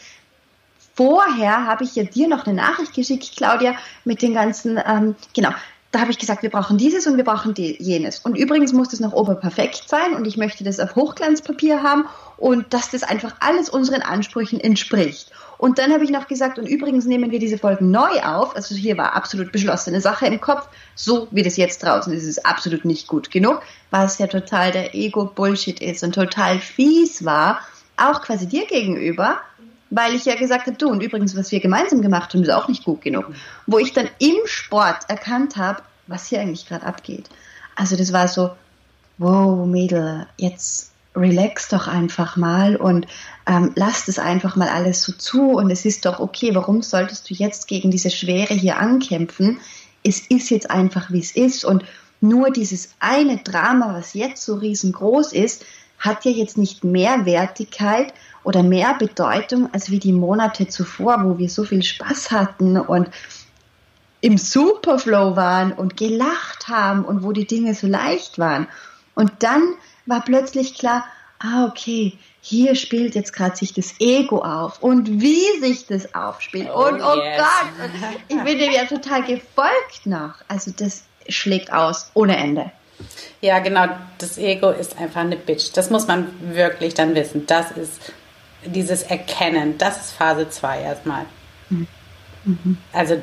vorher 0.94 1.66
habe 1.66 1.84
ich 1.84 1.94
ja 1.94 2.04
dir 2.04 2.28
noch 2.28 2.46
eine 2.46 2.56
Nachricht 2.56 2.94
geschickt, 2.94 3.32
Claudia, 3.36 3.76
mit 4.04 4.22
den 4.22 4.34
ganzen, 4.34 4.80
ähm, 4.84 5.16
genau, 5.34 5.50
da 5.90 6.00
habe 6.00 6.10
ich 6.10 6.18
gesagt, 6.18 6.42
wir 6.42 6.50
brauchen 6.50 6.76
dieses 6.76 7.06
und 7.06 7.16
wir 7.16 7.24
brauchen 7.24 7.54
die, 7.54 7.82
jenes. 7.82 8.18
Und 8.18 8.36
übrigens 8.36 8.74
muss 8.74 8.90
das 8.90 9.00
noch 9.00 9.14
oberperfekt 9.14 9.88
sein 9.88 10.14
und 10.14 10.26
ich 10.26 10.36
möchte 10.36 10.62
das 10.62 10.80
auf 10.80 10.96
Hochglanzpapier 10.96 11.82
haben 11.82 12.04
und 12.36 12.74
dass 12.74 12.90
das 12.90 13.02
einfach 13.02 13.34
alles 13.40 13.70
unseren 13.70 14.02
Ansprüchen 14.02 14.60
entspricht. 14.60 15.30
Und 15.56 15.78
dann 15.78 15.92
habe 15.92 16.04
ich 16.04 16.10
noch 16.10 16.28
gesagt, 16.28 16.58
und 16.58 16.66
übrigens 16.66 17.06
nehmen 17.06 17.30
wir 17.30 17.38
diese 17.38 17.58
Folgen 17.58 17.90
neu 17.90 18.22
auf. 18.22 18.54
Also 18.54 18.74
hier 18.74 18.98
war 18.98 19.16
absolut 19.16 19.50
beschlossene 19.50 20.00
Sache 20.00 20.26
im 20.26 20.40
Kopf. 20.40 20.68
So 20.94 21.26
wie 21.30 21.42
das 21.42 21.56
jetzt 21.56 21.82
draußen 21.82 22.12
ist, 22.12 22.24
ist 22.24 22.44
absolut 22.44 22.84
nicht 22.84 23.08
gut 23.08 23.30
genug, 23.30 23.62
was 23.90 24.18
ja 24.18 24.26
total 24.26 24.70
der 24.70 24.94
Ego-Bullshit 24.94 25.80
ist 25.80 26.04
und 26.04 26.14
total 26.14 26.60
fies 26.60 27.24
war, 27.24 27.60
auch 27.96 28.22
quasi 28.22 28.46
dir 28.46 28.66
gegenüber, 28.66 29.38
weil 29.90 30.14
ich 30.14 30.24
ja 30.24 30.34
gesagt 30.34 30.66
habe, 30.66 30.76
du, 30.76 30.88
und 30.88 31.02
übrigens, 31.02 31.36
was 31.36 31.50
wir 31.50 31.60
gemeinsam 31.60 32.02
gemacht 32.02 32.34
haben, 32.34 32.42
ist 32.42 32.50
auch 32.50 32.68
nicht 32.68 32.84
gut 32.84 33.02
genug. 33.02 33.32
Wo 33.66 33.78
ich 33.78 33.92
dann 33.92 34.08
im 34.18 34.36
Sport 34.44 35.08
erkannt 35.08 35.56
habe, 35.56 35.82
was 36.06 36.26
hier 36.26 36.40
eigentlich 36.40 36.66
gerade 36.66 36.86
abgeht. 36.86 37.28
Also 37.76 37.96
das 37.96 38.12
war 38.12 38.28
so, 38.28 38.50
wow, 39.18 39.66
Mädel, 39.66 40.26
jetzt 40.36 40.92
relax 41.14 41.68
doch 41.68 41.88
einfach 41.88 42.36
mal 42.36 42.76
und 42.76 43.06
ähm, 43.46 43.72
lass 43.74 44.04
das 44.04 44.18
einfach 44.18 44.56
mal 44.56 44.68
alles 44.68 45.02
so 45.02 45.12
zu 45.12 45.52
und 45.52 45.70
es 45.70 45.84
ist 45.84 46.04
doch 46.06 46.20
okay, 46.20 46.54
warum 46.54 46.82
solltest 46.82 47.28
du 47.28 47.34
jetzt 47.34 47.66
gegen 47.66 47.90
diese 47.90 48.10
Schwere 48.10 48.54
hier 48.54 48.78
ankämpfen? 48.78 49.58
Es 50.04 50.20
ist 50.20 50.50
jetzt 50.50 50.70
einfach, 50.70 51.10
wie 51.10 51.18
es 51.18 51.32
ist 51.32 51.64
und 51.64 51.84
nur 52.20 52.50
dieses 52.50 52.90
eine 53.00 53.38
Drama, 53.38 53.94
was 53.94 54.14
jetzt 54.14 54.44
so 54.44 54.56
riesengroß 54.56 55.32
ist, 55.32 55.64
hat 55.98 56.24
ja 56.24 56.30
jetzt 56.30 56.58
nicht 56.58 56.84
mehr 56.84 57.26
Wertigkeit 57.26 58.12
oder 58.48 58.62
mehr 58.62 58.94
Bedeutung 58.94 59.68
als 59.74 59.90
wie 59.90 59.98
die 59.98 60.14
Monate 60.14 60.68
zuvor, 60.68 61.22
wo 61.22 61.36
wir 61.36 61.50
so 61.50 61.64
viel 61.64 61.82
Spaß 61.82 62.30
hatten 62.30 62.78
und 62.78 63.10
im 64.22 64.38
Superflow 64.38 65.36
waren 65.36 65.72
und 65.72 65.98
gelacht 65.98 66.66
haben 66.66 67.04
und 67.04 67.22
wo 67.22 67.32
die 67.32 67.46
Dinge 67.46 67.74
so 67.74 67.86
leicht 67.86 68.38
waren. 68.38 68.66
Und 69.14 69.30
dann 69.40 69.74
war 70.06 70.22
plötzlich 70.22 70.78
klar, 70.78 71.04
ah, 71.40 71.66
okay, 71.66 72.14
hier 72.40 72.74
spielt 72.74 73.14
jetzt 73.14 73.34
gerade 73.34 73.54
sich 73.54 73.74
das 73.74 73.94
Ego 74.00 74.38
auf 74.38 74.82
und 74.82 75.20
wie 75.20 75.60
sich 75.60 75.86
das 75.86 76.14
aufspielt. 76.14 76.70
Oh, 76.74 76.86
und 76.86 77.02
oh 77.02 77.16
yes. 77.16 77.42
Gott, 77.42 77.90
ich 78.28 78.42
bin 78.44 78.58
dem 78.58 78.72
ja 78.72 78.86
total 78.86 79.24
gefolgt 79.24 80.06
noch. 80.06 80.36
Also 80.48 80.70
das 80.74 81.02
schlägt 81.28 81.70
aus 81.70 82.10
ohne 82.14 82.38
Ende. 82.38 82.72
Ja, 83.42 83.58
genau, 83.58 83.88
das 84.16 84.38
Ego 84.38 84.70
ist 84.70 84.98
einfach 84.98 85.20
eine 85.20 85.36
Bitch. 85.36 85.70
Das 85.74 85.90
muss 85.90 86.06
man 86.06 86.28
wirklich 86.54 86.94
dann 86.94 87.14
wissen. 87.14 87.46
Das 87.46 87.72
ist 87.72 88.00
dieses 88.64 89.02
Erkennen, 89.02 89.78
das 89.78 90.06
ist 90.06 90.12
Phase 90.12 90.48
2 90.48 90.80
erstmal. 90.80 91.26
Mhm. 91.68 92.78
Also, 92.92 93.20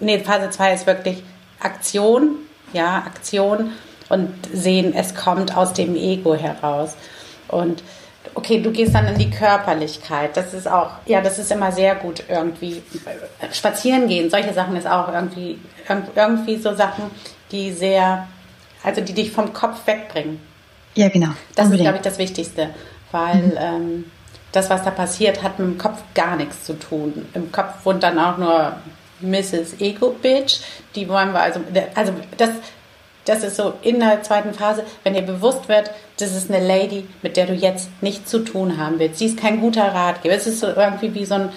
nee, 0.00 0.18
Phase 0.18 0.50
2 0.50 0.74
ist 0.74 0.86
wirklich 0.86 1.22
Aktion, 1.60 2.36
ja, 2.72 2.98
Aktion 2.98 3.72
und 4.08 4.30
sehen, 4.52 4.94
es 4.94 5.14
kommt 5.14 5.56
aus 5.56 5.72
dem 5.72 5.96
Ego 5.96 6.34
heraus. 6.34 6.96
Und 7.48 7.82
okay, 8.34 8.60
du 8.60 8.70
gehst 8.70 8.94
dann 8.94 9.06
in 9.06 9.18
die 9.18 9.30
Körperlichkeit. 9.30 10.36
Das 10.36 10.54
ist 10.54 10.68
auch, 10.68 10.90
ja, 11.06 11.20
das 11.20 11.38
ist 11.38 11.52
immer 11.52 11.72
sehr 11.72 11.94
gut 11.94 12.24
irgendwie. 12.28 12.82
Spazieren 13.52 14.08
gehen, 14.08 14.30
solche 14.30 14.52
Sachen 14.52 14.76
ist 14.76 14.86
auch 14.86 15.12
irgendwie, 15.12 15.58
irgendwie 16.14 16.56
so 16.56 16.74
Sachen, 16.74 17.04
die 17.50 17.72
sehr, 17.72 18.26
also 18.82 19.00
die 19.00 19.12
dich 19.12 19.30
vom 19.30 19.52
Kopf 19.52 19.86
wegbringen. 19.86 20.40
Ja, 20.94 21.08
genau. 21.08 21.30
Das 21.54 21.66
Unbedingt. 21.66 21.72
ist, 21.72 21.80
glaube 21.80 21.96
ich, 21.96 22.02
das 22.02 22.18
Wichtigste, 22.18 22.70
weil 23.10 23.42
mhm. 23.42 23.52
ähm, 23.58 24.04
das, 24.54 24.70
was 24.70 24.84
da 24.84 24.90
passiert, 24.90 25.42
hat 25.42 25.58
mit 25.58 25.68
dem 25.68 25.78
Kopf 25.78 26.00
gar 26.14 26.36
nichts 26.36 26.64
zu 26.64 26.78
tun. 26.78 27.26
Im 27.34 27.50
Kopf 27.50 27.84
wohnt 27.84 28.02
dann 28.02 28.18
auch 28.18 28.38
nur 28.38 28.76
Mrs. 29.20 29.80
Ego 29.80 30.10
Bitch. 30.10 30.60
Die 30.94 31.08
wollen 31.08 31.32
wir 31.32 31.40
also, 31.40 31.60
also 31.94 32.12
das, 32.36 32.50
das 33.24 33.42
ist 33.42 33.56
so 33.56 33.74
in 33.82 33.98
der 33.98 34.22
zweiten 34.22 34.54
Phase, 34.54 34.84
wenn 35.02 35.14
dir 35.14 35.22
bewusst 35.22 35.68
wird, 35.68 35.90
das 36.18 36.36
ist 36.36 36.52
eine 36.52 36.64
Lady, 36.64 37.06
mit 37.22 37.36
der 37.36 37.46
du 37.46 37.54
jetzt 37.54 37.88
nichts 38.00 38.30
zu 38.30 38.40
tun 38.40 38.78
haben 38.78 38.98
willst. 38.98 39.18
Sie 39.18 39.26
ist 39.26 39.38
kein 39.38 39.60
guter 39.60 39.92
Ratgeber. 39.92 40.34
Es 40.34 40.46
ist 40.46 40.60
so 40.60 40.68
irgendwie 40.68 41.12
wie 41.14 41.24
so, 41.24 41.34
ein, 41.34 41.48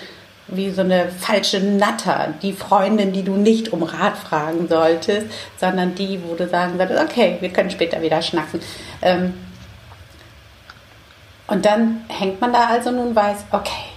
wie 0.48 0.72
so 0.72 0.82
eine 0.82 1.10
falsche 1.10 1.60
Natter, 1.60 2.34
die 2.42 2.54
Freundin, 2.54 3.13
die 3.13 3.24
du 3.24 3.34
nicht 3.34 3.74
um 3.74 3.84
Rat 3.84 4.18
fragen 4.18 4.68
solltest, 4.68 5.27
sondern 5.58 5.94
die, 5.94 6.20
wo 6.25 6.34
du 6.34 6.48
sagen 6.48 6.77
solltest, 6.77 7.00
okay, 7.00 7.38
wir 7.42 7.50
können 7.50 7.70
später 7.70 8.01
wieder 8.01 8.24
schnacken. 8.24 8.60
Ähm, 9.04 9.34
und 11.48 11.66
dann 11.66 12.06
hängt 12.10 12.42
man 12.42 12.54
da 12.54 12.68
also 12.68 12.92
nun 12.92 13.16
weiß, 13.16 13.46
okay, 13.51 13.89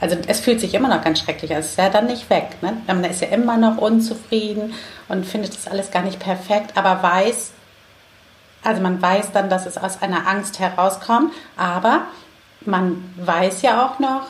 also 0.00 0.16
es 0.26 0.40
fühlt 0.40 0.60
sich 0.60 0.74
immer 0.74 0.88
noch 0.88 1.02
ganz 1.02 1.20
schrecklich 1.20 1.52
an. 1.52 1.58
Es 1.58 1.70
ist 1.70 1.78
ja 1.78 1.88
dann 1.88 2.06
nicht 2.06 2.30
weg. 2.30 2.62
Ne? 2.62 2.76
Man 2.86 3.02
ist 3.04 3.20
ja 3.20 3.28
immer 3.28 3.56
noch 3.56 3.78
unzufrieden 3.78 4.74
und 5.08 5.26
findet 5.26 5.54
das 5.54 5.66
alles 5.66 5.90
gar 5.90 6.02
nicht 6.02 6.20
perfekt, 6.20 6.76
aber 6.76 7.02
weiß, 7.02 7.50
also 8.62 8.80
man 8.80 9.00
weiß 9.00 9.32
dann, 9.32 9.50
dass 9.50 9.66
es 9.66 9.78
aus 9.78 10.02
einer 10.02 10.28
Angst 10.28 10.60
herauskommt, 10.60 11.32
aber 11.56 12.02
man 12.60 13.12
weiß 13.16 13.62
ja 13.62 13.86
auch 13.86 13.98
noch, 13.98 14.22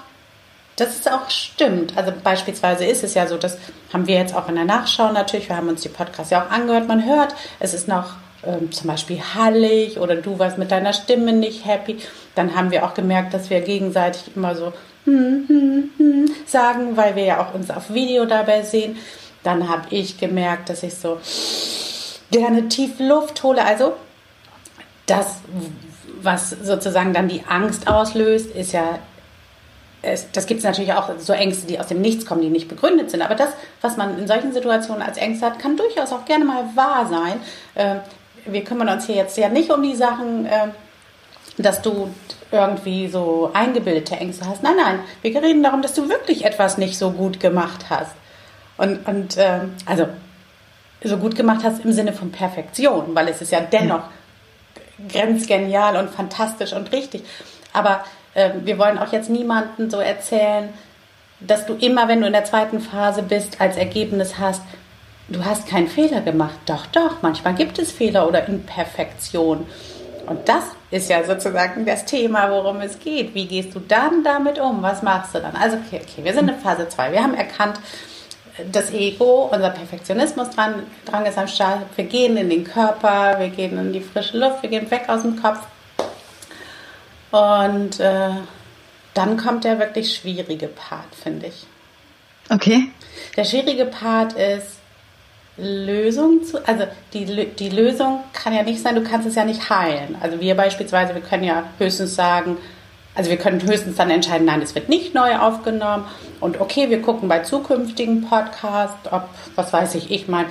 dass 0.76 1.00
es 1.00 1.06
auch 1.08 1.28
stimmt. 1.28 1.96
Also 1.96 2.12
beispielsweise 2.22 2.84
ist 2.84 3.02
es 3.02 3.14
ja 3.14 3.26
so, 3.26 3.36
das 3.36 3.58
haben 3.92 4.06
wir 4.06 4.16
jetzt 4.16 4.34
auch 4.34 4.48
in 4.48 4.54
der 4.54 4.64
Nachschau 4.64 5.12
natürlich, 5.12 5.48
wir 5.48 5.56
haben 5.56 5.68
uns 5.68 5.82
die 5.82 5.88
Podcasts 5.88 6.30
ja 6.30 6.44
auch 6.44 6.50
angehört, 6.50 6.86
man 6.86 7.04
hört, 7.04 7.34
es 7.58 7.74
ist 7.74 7.88
noch 7.88 8.14
ähm, 8.44 8.70
zum 8.70 8.88
Beispiel 8.88 9.20
hallig 9.34 9.98
oder 9.98 10.16
du 10.16 10.38
warst 10.38 10.58
mit 10.58 10.70
deiner 10.70 10.92
Stimme 10.92 11.32
nicht 11.32 11.66
happy. 11.66 11.98
Dann 12.34 12.54
haben 12.54 12.70
wir 12.70 12.84
auch 12.84 12.94
gemerkt, 12.94 13.34
dass 13.34 13.50
wir 13.50 13.60
gegenseitig 13.60 14.36
immer 14.36 14.54
so 14.54 14.72
hm, 15.04 15.44
hm, 15.48 15.90
hm, 15.96 16.30
sagen, 16.46 16.96
weil 16.96 17.16
wir 17.16 17.24
ja 17.24 17.42
auch 17.44 17.54
uns 17.54 17.70
auf 17.70 17.92
Video 17.92 18.26
dabei 18.26 18.62
sehen. 18.62 18.96
Dann 19.42 19.68
habe 19.68 19.86
ich 19.90 20.18
gemerkt, 20.18 20.68
dass 20.68 20.82
ich 20.82 20.94
so 20.94 21.18
gerne 22.30 22.68
tief 22.68 22.98
Luft 22.98 23.42
hole. 23.42 23.64
Also 23.64 23.94
das, 25.06 25.40
was 26.20 26.50
sozusagen 26.50 27.12
dann 27.12 27.28
die 27.28 27.42
Angst 27.48 27.88
auslöst, 27.88 28.50
ist 28.54 28.72
ja, 28.72 28.98
es, 30.02 30.30
das 30.30 30.46
gibt 30.46 30.58
es 30.58 30.64
natürlich 30.64 30.92
auch 30.92 31.10
so 31.18 31.32
Ängste, 31.32 31.66
die 31.66 31.80
aus 31.80 31.88
dem 31.88 32.00
Nichts 32.00 32.26
kommen, 32.26 32.42
die 32.42 32.50
nicht 32.50 32.68
begründet 32.68 33.10
sind. 33.10 33.22
Aber 33.22 33.34
das, 33.34 33.50
was 33.80 33.96
man 33.96 34.18
in 34.18 34.28
solchen 34.28 34.52
Situationen 34.52 35.02
als 35.02 35.16
Ängste 35.16 35.46
hat, 35.46 35.58
kann 35.58 35.76
durchaus 35.76 36.12
auch 36.12 36.24
gerne 36.24 36.44
mal 36.44 36.64
wahr 36.76 37.08
sein. 37.08 37.40
Wir 38.52 38.64
kümmern 38.64 38.88
uns 38.88 39.06
hier 39.06 39.16
jetzt 39.16 39.36
ja 39.36 39.48
nicht 39.48 39.70
um 39.70 39.82
die 39.82 39.94
Sachen, 39.94 40.46
äh, 40.46 40.68
dass 41.56 41.82
du 41.82 42.10
irgendwie 42.50 43.08
so 43.08 43.50
eingebildete 43.52 44.16
Ängste 44.16 44.46
hast. 44.46 44.62
Nein, 44.62 44.76
nein, 44.76 45.00
wir 45.22 45.42
reden 45.42 45.62
darum, 45.62 45.82
dass 45.82 45.94
du 45.94 46.08
wirklich 46.08 46.44
etwas 46.44 46.78
nicht 46.78 46.98
so 46.98 47.10
gut 47.10 47.40
gemacht 47.40 47.86
hast. 47.90 48.12
Und, 48.76 49.06
und 49.06 49.36
äh, 49.36 49.60
also 49.86 50.08
so 51.02 51.16
gut 51.16 51.36
gemacht 51.36 51.60
hast 51.64 51.84
im 51.84 51.92
Sinne 51.92 52.12
von 52.12 52.30
Perfektion, 52.32 53.14
weil 53.14 53.28
es 53.28 53.40
ist 53.40 53.52
ja 53.52 53.60
dennoch 53.60 54.04
grenzgenial 55.08 55.96
und 55.96 56.10
fantastisch 56.10 56.72
und 56.72 56.92
richtig. 56.92 57.24
Aber 57.72 58.04
äh, 58.34 58.50
wir 58.64 58.78
wollen 58.78 58.98
auch 58.98 59.12
jetzt 59.12 59.30
niemanden 59.30 59.90
so 59.90 59.98
erzählen, 59.98 60.70
dass 61.40 61.66
du 61.66 61.74
immer, 61.74 62.08
wenn 62.08 62.20
du 62.20 62.26
in 62.26 62.32
der 62.32 62.44
zweiten 62.44 62.80
Phase 62.80 63.22
bist, 63.22 63.60
als 63.60 63.76
Ergebnis 63.76 64.38
hast, 64.38 64.62
du 65.28 65.44
hast 65.44 65.66
keinen 65.66 65.88
Fehler 65.88 66.20
gemacht. 66.20 66.58
Doch, 66.66 66.86
doch, 66.86 67.22
manchmal 67.22 67.54
gibt 67.54 67.78
es 67.78 67.92
Fehler 67.92 68.26
oder 68.26 68.46
Imperfektion. 68.46 69.66
Und 70.26 70.48
das 70.48 70.64
ist 70.90 71.08
ja 71.08 71.24
sozusagen 71.24 71.86
das 71.86 72.04
Thema, 72.04 72.50
worum 72.50 72.80
es 72.80 72.98
geht. 72.98 73.34
Wie 73.34 73.46
gehst 73.46 73.74
du 73.74 73.80
dann 73.80 74.22
damit 74.22 74.58
um? 74.58 74.82
Was 74.82 75.02
machst 75.02 75.34
du 75.34 75.40
dann? 75.40 75.56
Also, 75.56 75.78
okay, 75.78 76.00
okay, 76.02 76.22
wir 76.24 76.34
sind 76.34 76.48
in 76.48 76.58
Phase 76.58 76.88
2. 76.88 77.12
Wir 77.12 77.22
haben 77.22 77.34
erkannt, 77.34 77.80
das 78.72 78.92
Ego, 78.92 79.48
unser 79.52 79.70
Perfektionismus 79.70 80.50
dran, 80.50 80.82
dran 81.04 81.24
ist 81.26 81.38
am 81.38 81.48
Start. 81.48 81.82
Wir 81.96 82.04
gehen 82.04 82.36
in 82.36 82.50
den 82.50 82.64
Körper, 82.64 83.38
wir 83.38 83.48
gehen 83.48 83.78
in 83.78 83.92
die 83.92 84.00
frische 84.00 84.38
Luft, 84.38 84.62
wir 84.62 84.70
gehen 84.70 84.90
weg 84.90 85.04
aus 85.08 85.22
dem 85.22 85.40
Kopf. 85.40 85.60
Und 87.30 88.00
äh, 88.00 88.30
dann 89.14 89.36
kommt 89.36 89.64
der 89.64 89.78
wirklich 89.78 90.14
schwierige 90.14 90.68
Part, 90.68 91.14
finde 91.14 91.46
ich. 91.46 91.66
Okay. 92.50 92.90
Der 93.36 93.44
schwierige 93.44 93.84
Part 93.84 94.32
ist, 94.32 94.78
Lösung 95.58 96.44
zu, 96.44 96.66
also 96.66 96.84
die, 97.12 97.24
die 97.46 97.68
Lösung 97.68 98.20
kann 98.32 98.54
ja 98.54 98.62
nicht 98.62 98.80
sein, 98.80 98.94
du 98.94 99.02
kannst 99.02 99.26
es 99.26 99.34
ja 99.34 99.44
nicht 99.44 99.68
heilen. 99.70 100.16
Also 100.20 100.40
wir 100.40 100.56
beispielsweise, 100.56 101.14
wir 101.14 101.22
können 101.22 101.44
ja 101.44 101.64
höchstens 101.78 102.14
sagen, 102.14 102.56
also 103.14 103.30
wir 103.30 103.36
können 103.36 103.60
höchstens 103.60 103.96
dann 103.96 104.10
entscheiden, 104.10 104.46
nein, 104.46 104.62
es 104.62 104.76
wird 104.76 104.88
nicht 104.88 105.12
neu 105.12 105.36
aufgenommen. 105.36 106.04
Und 106.38 106.60
okay, 106.60 106.88
wir 106.88 107.02
gucken 107.02 107.28
bei 107.28 107.40
zukünftigen 107.40 108.22
Podcasts, 108.28 109.10
ob, 109.10 109.28
was 109.56 109.72
weiß 109.72 109.96
ich, 109.96 110.12
ich 110.12 110.28
mein 110.28 110.46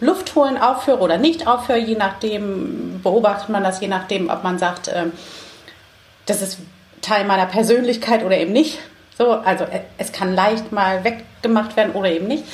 Luft 0.00 0.34
holen 0.34 0.58
aufhöre 0.58 0.98
oder 0.98 1.16
nicht 1.16 1.46
aufhöre, 1.46 1.78
je 1.78 1.96
nachdem, 1.96 3.00
beobachtet 3.02 3.48
man 3.48 3.64
das, 3.64 3.80
je 3.80 3.88
nachdem, 3.88 4.28
ob 4.28 4.44
man 4.44 4.58
sagt, 4.58 4.90
ähm, 4.94 5.12
das 6.26 6.42
ist 6.42 6.58
Teil 7.00 7.24
meiner 7.24 7.46
Persönlichkeit 7.46 8.24
oder 8.24 8.36
eben 8.36 8.52
nicht. 8.52 8.78
So, 9.16 9.30
also 9.30 9.64
äh, 9.64 9.80
es 9.96 10.12
kann 10.12 10.34
leicht 10.34 10.70
mal 10.70 11.04
weggemacht 11.04 11.76
werden 11.76 11.92
oder 11.92 12.10
eben 12.10 12.28
nicht. 12.28 12.44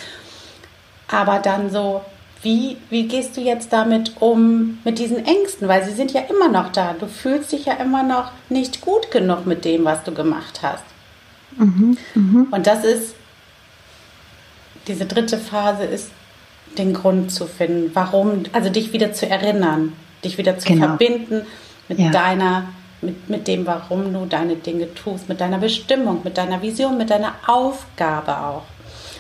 Aber 1.09 1.39
dann 1.39 1.71
so, 1.71 2.03
wie, 2.43 2.77
wie 2.91 3.09
gehst 3.09 3.37
du 3.37 3.41
jetzt 3.41 3.73
damit 3.73 4.13
um, 4.21 4.79
mit 4.85 4.99
diesen 4.99 5.25
Ängsten? 5.25 5.69
Weil 5.69 5.85
sie 5.85 5.93
sind 5.93 6.13
ja 6.13 6.23
immer 6.23 6.49
noch 6.49 6.71
da. 6.71 6.95
Du 6.99 7.07
fühlst 7.07 7.53
dich 7.53 7.65
ja 7.65 7.75
immer 7.75 8.03
noch 8.03 8.31
nicht 8.49 8.81
gut 8.81 9.11
genug 9.11 9.47
mit 9.47 9.65
dem, 9.65 9.85
was 9.85 10.05
du 10.05 10.13
gemacht 10.13 10.61
hast. 10.63 10.85
Mhm, 11.57 11.97
mh. 12.15 12.47
Und 12.51 12.67
das 12.67 12.85
ist, 12.85 13.15
diese 14.87 15.07
dritte 15.07 15.39
Phase 15.39 15.85
ist, 15.85 16.11
den 16.77 16.95
Grund 16.95 17.33
zu 17.33 17.47
finden, 17.47 17.91
warum, 17.95 18.45
also 18.53 18.69
dich 18.69 18.93
wieder 18.93 19.13
zu 19.13 19.29
erinnern, 19.29 19.95
dich 20.23 20.39
wieder 20.39 20.59
zu 20.59 20.69
genau. 20.69 20.87
verbinden 20.87 21.43
mit 21.89 21.99
ja. 21.99 22.11
deiner 22.11 22.65
mit, 23.01 23.29
mit 23.29 23.47
dem, 23.47 23.67
warum 23.67 24.13
du 24.13 24.27
deine 24.27 24.57
Dinge 24.57 24.93
tust, 24.95 25.29
mit 25.29 25.41
deiner 25.41 25.59
Bestimmung, 25.59 26.21
mit 26.25 26.37
deiner 26.37 26.61
Vision, 26.63 26.99
mit 26.99 27.11
deiner 27.11 27.35
Aufgabe 27.47 28.37
auch. 28.39 28.65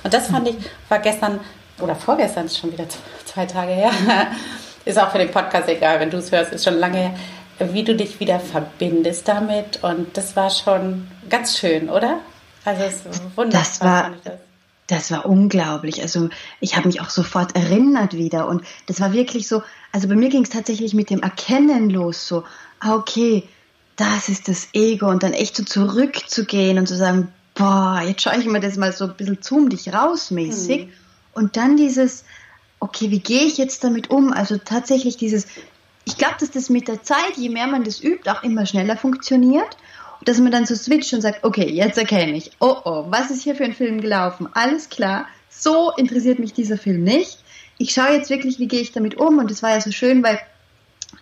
Und 0.02 0.14
das 0.14 0.28
fand 0.28 0.48
ich, 0.48 0.56
war 0.88 0.98
gestern 0.98 1.40
oder 1.80 1.94
vorgestern, 1.94 2.46
ist 2.46 2.58
schon 2.58 2.72
wieder 2.72 2.86
zwei 3.24 3.46
Tage 3.46 3.72
her, 3.72 3.90
ist 4.84 4.98
auch 4.98 5.10
für 5.10 5.18
den 5.18 5.30
Podcast 5.30 5.68
egal, 5.68 6.00
wenn 6.00 6.10
du 6.10 6.18
es 6.18 6.32
hörst, 6.32 6.52
ist 6.52 6.64
schon 6.64 6.78
lange 6.78 6.98
her, 6.98 7.14
wie 7.72 7.84
du 7.84 7.94
dich 7.94 8.20
wieder 8.20 8.40
verbindest 8.40 9.28
damit. 9.28 9.82
Und 9.82 10.16
das 10.16 10.36
war 10.36 10.50
schon 10.50 11.08
ganz 11.28 11.58
schön, 11.58 11.90
oder? 11.90 12.20
Also 12.64 12.82
es 12.82 13.06
ist 13.06 13.22
wunderbar. 13.36 13.50
Das 13.50 13.80
war, 13.80 14.12
das 14.86 15.10
war 15.10 15.26
unglaublich. 15.26 16.02
Also 16.02 16.28
ich 16.60 16.76
habe 16.76 16.88
mich 16.88 17.00
auch 17.00 17.10
sofort 17.10 17.54
erinnert 17.56 18.14
wieder. 18.14 18.48
Und 18.48 18.62
das 18.86 19.00
war 19.00 19.12
wirklich 19.12 19.48
so, 19.48 19.62
also 19.92 20.08
bei 20.08 20.16
mir 20.16 20.28
ging 20.28 20.42
es 20.42 20.50
tatsächlich 20.50 20.94
mit 20.94 21.10
dem 21.10 21.22
Erkennen 21.22 21.90
los, 21.90 22.26
so, 22.26 22.44
ah, 22.80 22.94
okay, 22.94 23.48
das 23.96 24.28
ist 24.28 24.48
das 24.48 24.68
Ego 24.72 25.08
und 25.08 25.22
dann 25.22 25.32
echt 25.32 25.56
so 25.56 25.64
zurückzugehen 25.64 26.78
und 26.78 26.86
zu 26.86 26.96
sagen, 26.96 27.28
boah, 27.54 28.00
jetzt 28.06 28.22
schaue 28.22 28.38
ich 28.38 28.46
mir 28.46 28.60
das 28.60 28.76
mal 28.76 28.92
so 28.92 29.06
ein 29.06 29.16
bisschen 29.16 29.38
zoom 29.42 29.68
dich 29.68 29.92
raus 29.92 30.30
mäßig 30.30 30.86
mhm. 30.86 30.92
Und 31.38 31.56
dann 31.56 31.76
dieses, 31.76 32.24
okay, 32.80 33.10
wie 33.12 33.20
gehe 33.20 33.44
ich 33.44 33.58
jetzt 33.58 33.84
damit 33.84 34.10
um? 34.10 34.32
Also 34.32 34.58
tatsächlich 34.58 35.16
dieses, 35.16 35.46
ich 36.04 36.18
glaube, 36.18 36.34
dass 36.40 36.50
das 36.50 36.68
mit 36.68 36.88
der 36.88 37.02
Zeit, 37.02 37.36
je 37.36 37.48
mehr 37.48 37.68
man 37.68 37.84
das 37.84 38.02
übt, 38.02 38.28
auch 38.28 38.42
immer 38.42 38.66
schneller 38.66 38.96
funktioniert. 38.96 39.76
Dass 40.24 40.40
man 40.40 40.50
dann 40.50 40.66
so 40.66 40.74
switcht 40.74 41.14
und 41.14 41.20
sagt, 41.20 41.44
okay, 41.44 41.70
jetzt 41.70 41.96
erkenne 41.96 42.36
ich, 42.36 42.50
oh 42.58 42.76
oh, 42.84 43.04
was 43.08 43.30
ist 43.30 43.44
hier 43.44 43.54
für 43.54 43.62
ein 43.62 43.72
Film 43.72 44.00
gelaufen? 44.00 44.48
Alles 44.52 44.88
klar, 44.88 45.26
so 45.48 45.92
interessiert 45.96 46.40
mich 46.40 46.52
dieser 46.52 46.76
Film 46.76 47.04
nicht. 47.04 47.38
Ich 47.78 47.92
schaue 47.92 48.14
jetzt 48.14 48.28
wirklich, 48.28 48.58
wie 48.58 48.66
gehe 48.66 48.80
ich 48.80 48.90
damit 48.90 49.16
um? 49.16 49.38
Und 49.38 49.48
das 49.48 49.62
war 49.62 49.70
ja 49.70 49.80
so 49.80 49.92
schön, 49.92 50.24
weil 50.24 50.40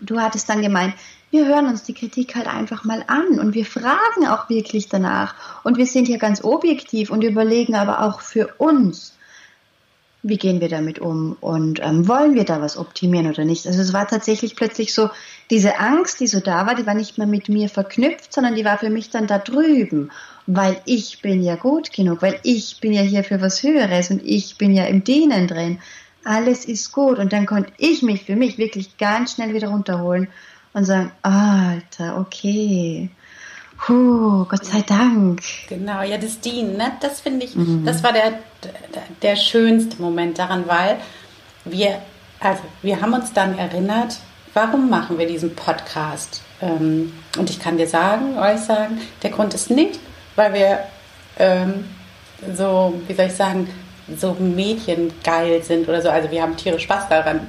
du 0.00 0.18
hattest 0.18 0.48
dann 0.48 0.62
gemeint, 0.62 0.94
wir 1.30 1.44
hören 1.44 1.66
uns 1.66 1.82
die 1.82 1.92
Kritik 1.92 2.36
halt 2.36 2.46
einfach 2.46 2.84
mal 2.84 3.04
an 3.06 3.38
und 3.38 3.54
wir 3.54 3.66
fragen 3.66 4.26
auch 4.26 4.48
wirklich 4.48 4.88
danach. 4.88 5.34
Und 5.62 5.76
wir 5.76 5.86
sind 5.86 6.06
hier 6.06 6.18
ganz 6.18 6.42
objektiv 6.42 7.10
und 7.10 7.22
überlegen 7.22 7.74
aber 7.74 8.00
auch 8.00 8.22
für 8.22 8.54
uns, 8.56 9.15
wie 10.28 10.38
gehen 10.38 10.60
wir 10.60 10.68
damit 10.68 10.98
um 10.98 11.36
und 11.40 11.80
ähm, 11.82 12.08
wollen 12.08 12.34
wir 12.34 12.44
da 12.44 12.60
was 12.60 12.76
optimieren 12.76 13.28
oder 13.28 13.44
nicht. 13.44 13.66
Also 13.66 13.80
es 13.80 13.92
war 13.92 14.08
tatsächlich 14.08 14.56
plötzlich 14.56 14.92
so, 14.92 15.10
diese 15.50 15.78
Angst, 15.78 16.18
die 16.20 16.26
so 16.26 16.40
da 16.40 16.66
war, 16.66 16.74
die 16.74 16.86
war 16.86 16.94
nicht 16.94 17.18
mehr 17.18 17.26
mit 17.26 17.48
mir 17.48 17.68
verknüpft, 17.68 18.32
sondern 18.32 18.56
die 18.56 18.64
war 18.64 18.78
für 18.78 18.90
mich 18.90 19.10
dann 19.10 19.26
da 19.26 19.38
drüben, 19.38 20.10
weil 20.46 20.80
ich 20.84 21.22
bin 21.22 21.42
ja 21.42 21.54
gut 21.54 21.92
genug, 21.92 22.22
weil 22.22 22.40
ich 22.42 22.80
bin 22.80 22.92
ja 22.92 23.02
hier 23.02 23.22
für 23.22 23.40
was 23.40 23.62
Höheres 23.62 24.10
und 24.10 24.22
ich 24.24 24.58
bin 24.58 24.72
ja 24.72 24.84
im 24.86 25.04
Dienen 25.04 25.46
drin. 25.46 25.78
Alles 26.24 26.64
ist 26.64 26.90
gut 26.90 27.18
und 27.18 27.32
dann 27.32 27.46
konnte 27.46 27.72
ich 27.78 28.02
mich 28.02 28.24
für 28.24 28.34
mich 28.34 28.58
wirklich 28.58 28.98
ganz 28.98 29.34
schnell 29.34 29.54
wieder 29.54 29.68
runterholen 29.68 30.28
und 30.72 30.84
sagen, 30.84 31.12
Alter, 31.22 32.18
okay. 32.18 33.10
Puh, 33.78 34.44
Gott 34.46 34.64
sei 34.64 34.82
Dank. 34.82 35.42
Genau, 35.68 36.02
ja, 36.02 36.18
das 36.18 36.40
Dienen, 36.40 36.76
ne? 36.76 36.92
das 37.00 37.20
finde 37.20 37.46
ich, 37.46 37.54
mhm. 37.54 37.84
das 37.84 38.02
war 38.02 38.12
der, 38.12 38.30
der, 38.62 39.02
der 39.22 39.36
schönste 39.36 40.00
Moment 40.00 40.38
daran, 40.38 40.64
weil 40.66 40.96
wir, 41.64 42.00
also 42.40 42.62
wir 42.82 43.00
haben 43.00 43.12
uns 43.12 43.32
dann 43.32 43.58
erinnert, 43.58 44.18
warum 44.54 44.88
machen 44.88 45.18
wir 45.18 45.26
diesen 45.26 45.54
Podcast? 45.54 46.40
Ähm, 46.62 47.12
und 47.36 47.50
ich 47.50 47.60
kann 47.60 47.76
dir 47.76 47.86
sagen, 47.86 48.38
euch 48.38 48.60
sagen, 48.60 49.00
der 49.22 49.30
Grund 49.30 49.52
ist 49.52 49.70
nicht, 49.70 50.00
weil 50.36 50.54
wir 50.54 50.80
ähm, 51.38 51.84
so, 52.54 52.94
wie 53.06 53.14
soll 53.14 53.26
ich 53.26 53.34
sagen, 53.34 53.68
so 54.16 54.34
mediengeil 54.34 55.62
sind 55.62 55.88
oder 55.88 56.00
so. 56.00 56.08
Also 56.08 56.30
wir 56.30 56.42
haben 56.42 56.56
tierisch 56.56 56.84
Spaß 56.84 57.08
daran, 57.08 57.40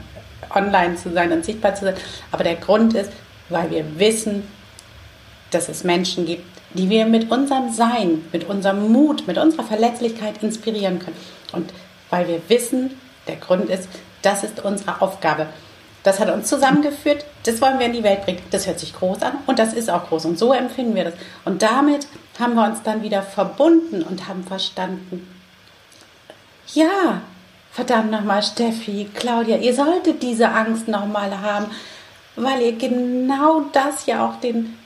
online 0.54 0.96
zu 0.96 1.12
sein 1.14 1.32
und 1.32 1.46
sichtbar 1.46 1.76
zu 1.76 1.86
sein. 1.86 1.96
Aber 2.32 2.44
der 2.44 2.56
Grund 2.56 2.94
ist, 2.94 3.12
weil 3.50 3.70
wir 3.70 4.00
wissen, 4.00 4.44
dass 5.52 5.70
es 5.70 5.84
Menschen 5.84 6.26
gibt, 6.26 6.46
die 6.74 6.90
wir 6.90 7.06
mit 7.06 7.32
unserem 7.32 7.74
Sein, 7.74 8.26
mit 8.32 8.46
unserem 8.46 8.92
Mut, 8.92 9.28
mit 9.28 9.38
unserer 9.38 9.64
Verletzlichkeit 9.64 10.44
inspirieren 10.44 11.00
können. 11.00 11.16
Und 11.54 11.72
weil 12.10 12.28
wir 12.28 12.42
wissen, 12.48 13.00
der 13.28 13.38
Grund 13.38 13.70
ist, 13.70 13.88
das 14.22 14.44
ist 14.44 14.64
unsere 14.64 15.02
Aufgabe. 15.02 15.48
Das 16.04 16.20
hat 16.20 16.30
uns 16.30 16.48
zusammengeführt, 16.48 17.26
das 17.44 17.62
wollen 17.62 17.80
wir 17.80 17.88
in 17.88 17.94
die 17.94 18.04
Welt 18.04 18.24
bringen. 18.24 18.42
Das 18.52 18.68
hört 18.68 18.80
sich 18.80 18.94
groß 18.94 19.22
an 19.24 19.34
und 19.46 19.60
das 19.60 19.74
ist 19.74 19.90
auch 19.90 20.08
groß 20.08 20.26
und 20.26 20.40
so 20.40 20.54
empfinden 20.54 20.96
wir 20.96 21.06
das. 21.06 21.14
Und 21.44 21.62
damit 21.62 22.08
haben 22.40 22.54
wir 22.56 22.66
uns 22.66 22.82
dann 22.84 23.04
wieder 23.04 23.22
verbunden 23.24 24.04
und 24.04 24.28
haben 24.28 24.44
verstanden, 24.44 25.28
ja, 26.74 27.22
verdammt 27.72 28.12
nochmal, 28.12 28.44
Steffi, 28.44 29.10
Claudia, 29.14 29.58
ihr 29.58 29.74
solltet 29.74 30.24
diese 30.24 30.50
Angst 30.50 30.88
nochmal 30.88 31.42
haben, 31.42 31.68
weil 32.36 32.62
ihr 32.62 32.78
genau 32.78 33.66
das 33.74 34.06
ja 34.06 34.26
auch 34.26 34.40
den 34.40 34.78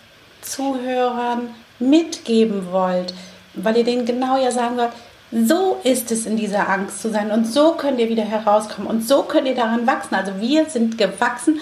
Zuhörern 0.42 1.54
mitgeben 1.80 2.72
wollt, 2.72 3.14
weil 3.54 3.78
ihr 3.78 3.84
denen 3.84 4.06
genau 4.06 4.38
ja 4.38 4.52
sagen 4.52 4.78
wollt, 4.78 4.92
so 5.32 5.80
ist 5.84 6.12
es 6.12 6.26
in 6.26 6.36
dieser 6.36 6.70
Angst 6.70 7.02
zu 7.02 7.10
sein 7.10 7.32
und 7.32 7.46
so 7.46 7.74
könnt 7.74 8.00
ihr 8.00 8.10
wieder 8.10 8.24
herauskommen 8.24 8.88
und 8.88 9.08
so 9.08 9.24
könnt 9.24 9.48
ihr 9.48 9.56
daran 9.56 9.88
wachsen. 9.88 10.16
Also 10.16 10.34
wir 10.40 10.66
sind 10.66 10.98
gewachsen 10.98 11.62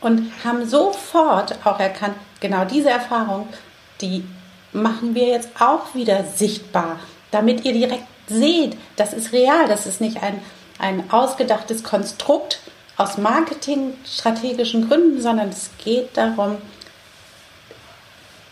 und 0.00 0.30
haben 0.44 0.66
sofort 0.66 1.56
auch 1.64 1.80
erkannt, 1.80 2.14
genau 2.40 2.64
diese 2.64 2.90
Erfahrung, 2.90 3.48
die 4.00 4.24
machen 4.72 5.14
wir 5.14 5.26
jetzt 5.26 5.50
auch 5.58 5.94
wieder 5.94 6.24
sichtbar, 6.24 7.00
damit 7.32 7.64
ihr 7.64 7.72
direkt 7.72 8.04
seht, 8.28 8.76
das 8.96 9.12
ist 9.12 9.32
real, 9.32 9.66
das 9.66 9.86
ist 9.86 10.00
nicht 10.00 10.22
ein 10.22 10.40
ein 10.78 11.10
ausgedachtes 11.10 11.82
Konstrukt 11.82 12.60
aus 12.96 13.18
marketingstrategischen 13.18 14.88
Gründen, 14.88 15.20
sondern 15.20 15.50
es 15.50 15.70
geht 15.84 16.16
darum, 16.16 16.56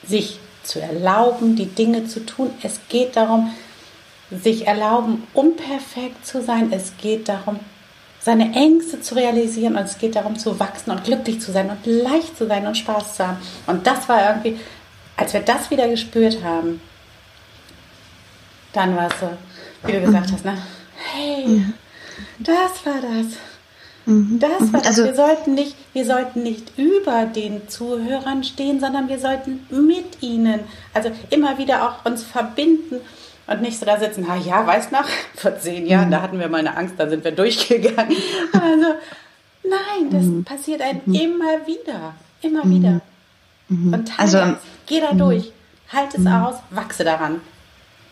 sich 0.08 0.38
zu 0.62 0.80
erlauben, 0.80 1.56
die 1.56 1.66
Dinge 1.66 2.06
zu 2.06 2.24
tun. 2.24 2.50
Es 2.62 2.80
geht 2.88 3.16
darum, 3.16 3.54
sich 4.30 4.66
erlauben, 4.66 5.26
unperfekt 5.34 6.26
zu 6.26 6.42
sein. 6.42 6.72
Es 6.72 6.92
geht 6.98 7.28
darum, 7.28 7.60
seine 8.20 8.52
Ängste 8.54 9.00
zu 9.00 9.14
realisieren 9.14 9.76
und 9.76 9.84
es 9.84 9.98
geht 9.98 10.16
darum 10.16 10.36
zu 10.36 10.58
wachsen 10.58 10.90
und 10.90 11.04
glücklich 11.04 11.40
zu 11.40 11.52
sein 11.52 11.70
und 11.70 11.86
leicht 11.86 12.36
zu 12.36 12.46
sein 12.46 12.66
und 12.66 12.76
Spaß 12.76 13.16
zu 13.16 13.28
haben. 13.28 13.38
Und 13.68 13.86
das 13.86 14.08
war 14.08 14.28
irgendwie, 14.28 14.58
als 15.16 15.32
wir 15.32 15.40
das 15.40 15.70
wieder 15.70 15.88
gespürt 15.88 16.42
haben, 16.42 16.80
dann 18.72 18.96
war 18.96 19.06
es 19.06 19.20
so, 19.20 19.30
wie 19.84 19.92
du 19.92 20.00
gesagt 20.00 20.32
hast, 20.32 20.44
ne? 20.44 20.58
Hey, 21.12 21.66
das 22.38 22.84
war 22.84 23.00
das. 23.00 23.38
Mhm. 24.06 24.38
Das 24.38 24.72
war 24.72 24.86
also, 24.86 25.04
wir 25.04 25.14
sollten 25.14 25.54
nicht, 25.54 25.76
wir 25.92 26.06
sollten 26.06 26.42
nicht 26.42 26.78
über 26.78 27.26
den 27.26 27.68
Zuhörern 27.68 28.44
stehen, 28.44 28.80
sondern 28.80 29.08
wir 29.08 29.18
sollten 29.18 29.66
mit 29.70 30.22
ihnen, 30.22 30.60
also 30.94 31.10
immer 31.30 31.58
wieder 31.58 31.88
auch 31.88 32.04
uns 32.04 32.22
verbinden 32.22 33.00
und 33.48 33.62
nicht 33.62 33.78
so 33.78 33.86
da 33.86 33.98
sitzen, 33.98 34.28
ha 34.28 34.36
ja, 34.36 34.66
weißt 34.66 34.92
noch, 34.92 35.06
vor 35.34 35.58
zehn 35.58 35.86
Jahren, 35.86 36.08
mhm. 36.08 36.12
da 36.12 36.22
hatten 36.22 36.38
wir 36.38 36.48
mal 36.48 36.58
eine 36.58 36.76
Angst, 36.76 36.94
da 36.98 37.08
sind 37.08 37.24
wir 37.24 37.32
durchgegangen. 37.32 38.16
Also, 38.52 38.94
nein, 39.62 40.10
das 40.10 40.22
mhm. 40.22 40.44
passiert 40.44 40.80
einem 40.80 41.00
mhm. 41.04 41.14
immer 41.14 41.66
wieder. 41.66 42.14
Immer 42.42 42.64
mhm. 42.64 42.70
wieder. 42.70 43.00
Mhm. 43.68 43.92
Und 43.92 44.08
teile 44.08 44.20
also, 44.20 44.38
es. 44.38 44.58
Geh 44.86 45.00
da 45.00 45.12
durch. 45.12 45.52
Halt 45.92 46.14
es 46.14 46.26
aus, 46.26 46.56
wachse 46.70 47.04
daran. 47.04 47.40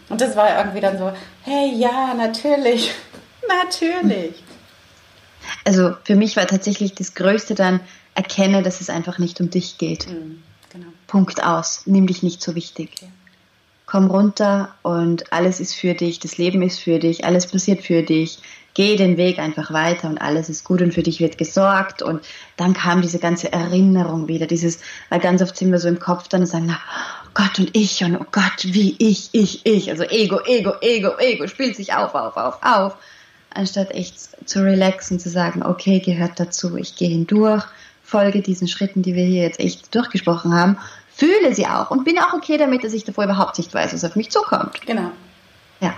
Und 0.08 0.20
das 0.20 0.36
war 0.36 0.58
irgendwie 0.58 0.80
dann 0.80 0.98
so, 0.98 1.12
hey, 1.42 1.72
ja, 1.74 2.14
natürlich. 2.14 2.92
natürlich. 3.48 4.43
Also 5.64 5.94
für 6.04 6.16
mich 6.16 6.36
war 6.36 6.46
tatsächlich 6.46 6.94
das 6.94 7.14
Größte 7.14 7.54
dann, 7.54 7.80
erkenne, 8.14 8.62
dass 8.62 8.80
es 8.80 8.90
einfach 8.90 9.18
nicht 9.18 9.40
um 9.40 9.50
dich 9.50 9.78
geht. 9.78 10.06
Genau. 10.06 10.86
Punkt 11.06 11.42
aus. 11.42 11.82
Nimm 11.86 12.06
dich 12.06 12.22
nicht 12.22 12.42
so 12.42 12.54
wichtig. 12.54 12.90
Okay 12.96 13.10
komm 13.94 14.10
runter 14.10 14.74
und 14.82 15.32
alles 15.32 15.60
ist 15.60 15.74
für 15.74 15.94
dich, 15.94 16.18
das 16.18 16.38
Leben 16.38 16.62
ist 16.62 16.80
für 16.80 16.98
dich, 16.98 17.24
alles 17.24 17.46
passiert 17.46 17.82
für 17.82 18.02
dich. 18.02 18.38
Geh 18.76 18.96
den 18.96 19.16
Weg 19.16 19.38
einfach 19.38 19.72
weiter 19.72 20.08
und 20.08 20.18
alles 20.18 20.48
ist 20.48 20.64
gut 20.64 20.82
und 20.82 20.92
für 20.92 21.04
dich 21.04 21.20
wird 21.20 21.38
gesorgt. 21.38 22.02
Und 22.02 22.24
dann 22.56 22.74
kam 22.74 23.02
diese 23.02 23.20
ganze 23.20 23.52
Erinnerung 23.52 24.26
wieder, 24.26 24.48
dieses, 24.48 24.80
weil 25.10 25.20
ganz 25.20 25.42
oft 25.42 25.56
sind 25.56 25.70
wir 25.70 25.78
so 25.78 25.86
im 25.86 26.00
Kopf 26.00 26.26
dann 26.26 26.40
und 26.40 26.48
sagen, 26.48 26.66
na, 26.66 26.80
Gott 27.34 27.56
und 27.60 27.70
ich 27.76 28.02
und 28.02 28.16
oh 28.16 28.26
Gott, 28.32 28.64
wie 28.64 28.96
ich, 28.98 29.28
ich, 29.30 29.64
ich. 29.64 29.90
Also 29.90 30.02
Ego, 30.02 30.40
Ego, 30.44 30.72
Ego, 30.80 31.16
Ego 31.18 31.46
spielt 31.46 31.76
sich 31.76 31.94
auf, 31.94 32.16
auf, 32.16 32.36
auf, 32.36 32.58
auf. 32.62 32.96
Anstatt 33.54 33.92
echt 33.92 34.48
zu 34.48 34.64
relaxen, 34.64 35.18
zu 35.18 35.30
sagen, 35.30 35.62
okay, 35.62 36.00
gehört 36.00 36.38
dazu, 36.38 36.76
ich 36.76 36.96
gehe 36.96 37.08
hindurch, 37.08 37.64
folge 38.02 38.42
diesen 38.42 38.68
Schritten, 38.68 39.02
die 39.02 39.14
wir 39.14 39.24
hier 39.24 39.42
jetzt 39.42 39.60
echt 39.60 39.94
durchgesprochen 39.94 40.54
haben 40.54 40.78
fühle 41.14 41.54
sie 41.54 41.66
auch 41.66 41.90
und 41.90 42.04
bin 42.04 42.18
auch 42.18 42.32
okay 42.32 42.58
damit, 42.58 42.84
dass 42.84 42.92
ich 42.92 43.04
davor 43.04 43.24
überhaupt 43.24 43.58
nicht 43.58 43.72
weiß, 43.72 43.94
was 43.94 44.04
auf 44.04 44.16
mich 44.16 44.30
zukommt. 44.30 44.80
Genau. 44.86 45.10
Ja. 45.80 45.94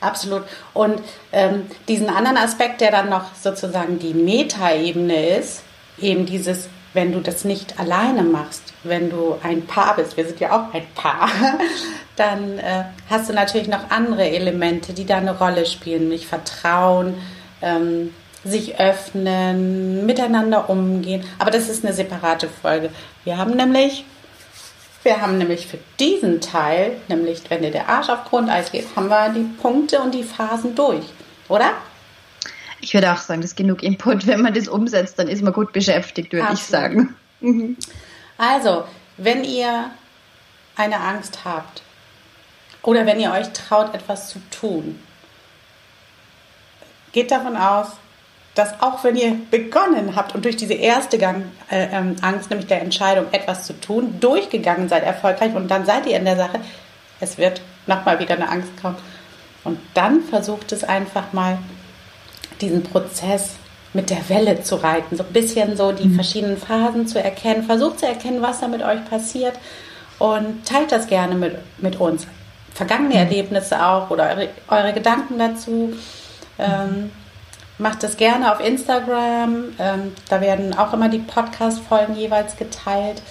Absolut. 0.00 0.42
Und 0.74 1.00
ähm, 1.32 1.66
diesen 1.88 2.08
anderen 2.08 2.36
Aspekt, 2.36 2.80
der 2.80 2.90
dann 2.90 3.08
noch 3.08 3.34
sozusagen 3.34 3.98
die 3.98 4.14
Metaebene 4.14 5.38
ist, 5.38 5.62
eben 6.00 6.26
dieses, 6.26 6.68
wenn 6.94 7.12
du 7.12 7.20
das 7.20 7.44
nicht 7.44 7.78
alleine 7.78 8.22
machst, 8.22 8.72
wenn 8.82 9.10
du 9.10 9.36
ein 9.42 9.66
Paar 9.66 9.96
bist, 9.96 10.16
wir 10.16 10.26
sind 10.26 10.40
ja 10.40 10.52
auch 10.52 10.74
ein 10.74 10.86
Paar, 10.94 11.28
dann 12.16 12.58
äh, 12.58 12.84
hast 13.10 13.28
du 13.28 13.34
natürlich 13.34 13.68
noch 13.68 13.90
andere 13.90 14.28
Elemente, 14.28 14.92
die 14.92 15.06
da 15.06 15.18
eine 15.18 15.38
Rolle 15.38 15.66
spielen, 15.66 16.02
nämlich 16.02 16.26
Vertrauen, 16.26 17.14
ähm, 17.62 18.14
sich 18.44 18.78
öffnen, 18.78 20.06
miteinander 20.06 20.70
umgehen. 20.70 21.24
Aber 21.38 21.50
das 21.50 21.68
ist 21.68 21.84
eine 21.84 21.92
separate 21.92 22.48
Folge. 22.48 22.90
Wir 23.24 23.36
haben 23.36 23.56
nämlich 23.56 24.04
wir 25.04 25.20
haben 25.20 25.38
nämlich 25.38 25.66
für 25.66 25.78
diesen 26.00 26.40
Teil, 26.40 26.96
nämlich 27.08 27.42
wenn 27.48 27.62
dir 27.62 27.70
der 27.70 27.88
Arsch 27.88 28.08
auf 28.08 28.24
Grundeis 28.24 28.72
geht, 28.72 28.84
haben 28.96 29.08
wir 29.08 29.30
die 29.30 29.48
Punkte 29.62 30.00
und 30.00 30.12
die 30.12 30.24
Phasen 30.24 30.74
durch, 30.74 31.04
oder? 31.48 31.70
Ich 32.80 32.94
würde 32.94 33.12
auch 33.12 33.18
sagen, 33.18 33.40
das 33.40 33.50
ist 33.50 33.56
genug 33.56 33.82
Input. 33.82 34.26
Wenn 34.26 34.42
man 34.42 34.54
das 34.54 34.68
umsetzt, 34.68 35.18
dann 35.18 35.28
ist 35.28 35.42
man 35.42 35.52
gut 35.52 35.72
beschäftigt, 35.72 36.32
würde 36.32 36.52
ich 36.52 36.62
sagen. 36.62 37.14
Mhm. 37.40 37.76
Also, 38.36 38.84
wenn 39.16 39.44
ihr 39.44 39.90
eine 40.76 41.00
Angst 41.00 41.40
habt 41.44 41.82
oder 42.82 43.04
wenn 43.04 43.18
ihr 43.20 43.32
euch 43.32 43.52
traut, 43.52 43.94
etwas 43.94 44.28
zu 44.28 44.38
tun, 44.50 45.00
geht 47.12 47.30
davon 47.30 47.56
aus, 47.56 47.88
dass 48.54 48.80
auch 48.80 49.04
wenn 49.04 49.16
ihr 49.16 49.36
begonnen 49.50 50.16
habt 50.16 50.34
und 50.34 50.44
durch 50.44 50.56
diese 50.56 50.74
erste 50.74 51.18
Gang, 51.18 51.44
äh, 51.70 51.88
ähm, 51.92 52.16
Angst, 52.22 52.50
nämlich 52.50 52.66
der 52.66 52.82
Entscheidung, 52.82 53.26
etwas 53.30 53.64
zu 53.66 53.80
tun, 53.80 54.18
durchgegangen 54.18 54.88
seid, 54.88 55.04
erfolgreich 55.04 55.54
und 55.54 55.68
dann 55.68 55.86
seid 55.86 56.06
ihr 56.06 56.16
in 56.16 56.24
der 56.24 56.36
Sache, 56.36 56.60
es 57.20 57.38
wird 57.38 57.60
nochmal 57.86 58.18
wieder 58.18 58.34
eine 58.34 58.48
Angst 58.48 58.70
kommen. 58.80 58.96
Und 59.64 59.78
dann 59.94 60.22
versucht 60.22 60.72
es 60.72 60.84
einfach 60.84 61.32
mal, 61.32 61.58
diesen 62.60 62.82
Prozess 62.82 63.56
mit 63.94 64.10
der 64.10 64.28
Welle 64.28 64.62
zu 64.62 64.76
reiten, 64.76 65.16
so 65.16 65.24
ein 65.24 65.32
bisschen 65.32 65.76
so 65.76 65.92
die 65.92 66.08
mhm. 66.08 66.14
verschiedenen 66.14 66.56
Phasen 66.56 67.06
zu 67.06 67.22
erkennen, 67.22 67.62
versucht 67.62 68.00
zu 68.00 68.06
erkennen, 68.06 68.42
was 68.42 68.60
da 68.60 68.68
mit 68.68 68.82
euch 68.82 69.04
passiert 69.08 69.54
und 70.18 70.66
teilt 70.66 70.92
das 70.92 71.06
gerne 71.06 71.34
mit, 71.34 71.56
mit 71.78 71.98
uns. 71.98 72.26
Vergangene 72.74 73.14
mhm. 73.14 73.20
Erlebnisse 73.20 73.84
auch 73.84 74.10
oder 74.10 74.28
eure, 74.30 74.48
eure 74.68 74.92
Gedanken 74.92 75.38
dazu. 75.38 75.94
Ähm, 76.58 77.10
Macht 77.78 78.02
das 78.02 78.16
gerne 78.16 78.52
auf 78.52 78.60
Instagram. 78.60 79.66
Ähm, 79.78 80.12
da 80.28 80.40
werden 80.40 80.76
auch 80.76 80.92
immer 80.92 81.08
die 81.08 81.20
Podcast-Folgen 81.20 82.16
jeweils 82.16 82.56
geteilt. 82.56 83.22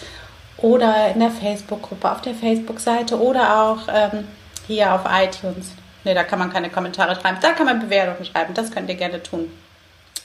Oder 0.57 1.11
in 1.13 1.19
der 1.19 1.31
Facebook-Gruppe, 1.31 2.09
auf 2.09 2.21
der 2.21 2.33
Facebook-Seite 2.33 3.19
oder 3.19 3.61
auch 3.61 3.79
ähm, 3.93 4.25
hier 4.65 4.93
auf 4.93 5.01
iTunes. 5.05 5.71
Ne, 6.03 6.13
da 6.13 6.23
kann 6.23 6.39
man 6.39 6.51
keine 6.51 6.69
Kommentare 6.69 7.19
schreiben. 7.19 7.37
Da 7.41 7.51
kann 7.51 7.65
man 7.65 7.79
Bewertungen 7.79 8.25
schreiben. 8.25 8.53
Das 8.53 8.71
könnt 8.71 8.89
ihr 8.89 8.95
gerne 8.95 9.21
tun. 9.21 9.51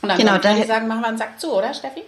Und 0.02 0.08
dann 0.08 0.18
genau, 0.18 0.32
würde 0.32 0.58
ich 0.58 0.66
sagen, 0.66 0.88
machen 0.88 1.00
wir 1.00 1.08
einen 1.08 1.18
Sack 1.18 1.40
zu, 1.40 1.52
oder 1.52 1.72
Steffi? 1.74 2.02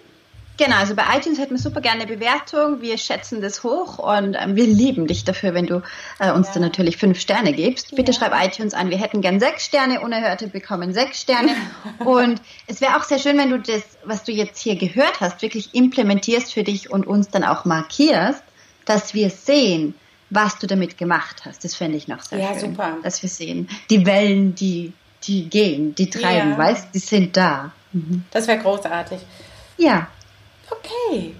Genau, 0.56 0.76
also 0.76 0.94
bei 0.94 1.02
iTunes 1.16 1.40
hätten 1.40 1.50
wir 1.50 1.58
super 1.58 1.80
gerne 1.80 2.06
Bewertung. 2.06 2.80
Wir 2.80 2.96
schätzen 2.96 3.42
das 3.42 3.64
hoch 3.64 3.98
und 3.98 4.36
ähm, 4.40 4.54
wir 4.54 4.66
lieben 4.66 5.08
dich 5.08 5.24
dafür, 5.24 5.52
wenn 5.52 5.66
du 5.66 5.82
äh, 6.20 6.30
uns 6.30 6.48
ja. 6.48 6.54
dann 6.54 6.62
natürlich 6.62 6.96
fünf 6.96 7.18
Sterne 7.18 7.52
gibst. 7.52 7.96
Bitte 7.96 8.12
ja. 8.12 8.18
schreib 8.18 8.32
iTunes 8.40 8.72
an. 8.72 8.88
Wir 8.88 8.98
hätten 8.98 9.20
gern 9.20 9.40
sechs 9.40 9.64
Sterne. 9.64 10.00
Unerhörte 10.00 10.46
bekommen 10.46 10.92
sechs 10.94 11.20
Sterne. 11.20 11.56
und 11.98 12.40
es 12.68 12.80
wäre 12.80 12.96
auch 12.96 13.02
sehr 13.02 13.18
schön, 13.18 13.36
wenn 13.36 13.50
du 13.50 13.58
das, 13.58 13.82
was 14.04 14.22
du 14.22 14.30
jetzt 14.30 14.60
hier 14.60 14.76
gehört 14.76 15.20
hast, 15.20 15.42
wirklich 15.42 15.74
implementierst 15.74 16.54
für 16.54 16.62
dich 16.62 16.88
und 16.88 17.04
uns 17.04 17.30
dann 17.30 17.42
auch 17.42 17.64
markierst, 17.64 18.44
dass 18.84 19.12
wir 19.12 19.30
sehen, 19.30 19.94
was 20.30 20.58
du 20.58 20.66
damit 20.66 20.98
gemacht 20.98 21.42
hast. 21.44 21.64
Das 21.64 21.74
fände 21.74 21.96
ich 21.96 22.08
noch 22.08 22.22
sehr 22.22 22.38
ja, 22.38 22.52
schön. 22.52 22.70
Super. 22.70 22.96
Dass 23.02 23.22
wir 23.22 23.28
sehen, 23.28 23.68
die 23.90 24.04
Wellen, 24.06 24.54
die, 24.54 24.92
die 25.24 25.48
gehen, 25.48 25.94
die 25.94 26.10
treiben, 26.10 26.52
ja. 26.52 26.58
weißt, 26.58 26.88
die 26.94 26.98
sind 26.98 27.36
da. 27.36 27.72
Mhm. 27.92 28.24
Das 28.30 28.46
wäre 28.46 28.58
großartig. 28.58 29.20
Ja. 29.76 30.08
Okay. 30.70 31.34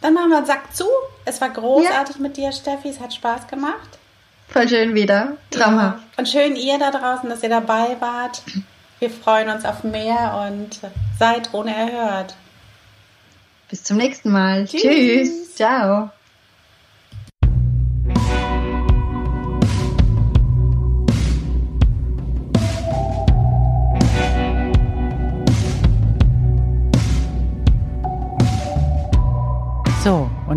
Dann 0.00 0.14
machen 0.14 0.30
wir 0.30 0.38
einen 0.38 0.46
Sack 0.46 0.74
zu. 0.74 0.84
Es 1.24 1.40
war 1.40 1.50
großartig 1.50 2.16
ja. 2.16 2.22
mit 2.22 2.36
dir, 2.36 2.52
Steffi. 2.52 2.88
Es 2.88 3.00
hat 3.00 3.14
Spaß 3.14 3.46
gemacht. 3.46 3.98
Voll 4.48 4.68
schön 4.68 4.94
wieder. 4.94 5.36
Traumhaft. 5.50 5.98
Ja. 5.98 6.04
Und 6.18 6.28
schön 6.28 6.56
ihr 6.56 6.78
da 6.78 6.90
draußen, 6.90 7.28
dass 7.30 7.42
ihr 7.42 7.48
dabei 7.48 7.96
wart. 8.00 8.42
Wir 8.98 9.10
freuen 9.10 9.48
uns 9.48 9.64
auf 9.64 9.82
mehr 9.82 10.48
und 10.48 10.80
seid 11.18 11.54
ohne 11.54 11.74
erhört. 11.74 12.34
Bis 13.70 13.82
zum 13.82 13.96
nächsten 13.96 14.30
Mal. 14.30 14.66
Tschüss. 14.66 14.82
Tschüss. 14.82 15.54
Ciao. 15.56 16.10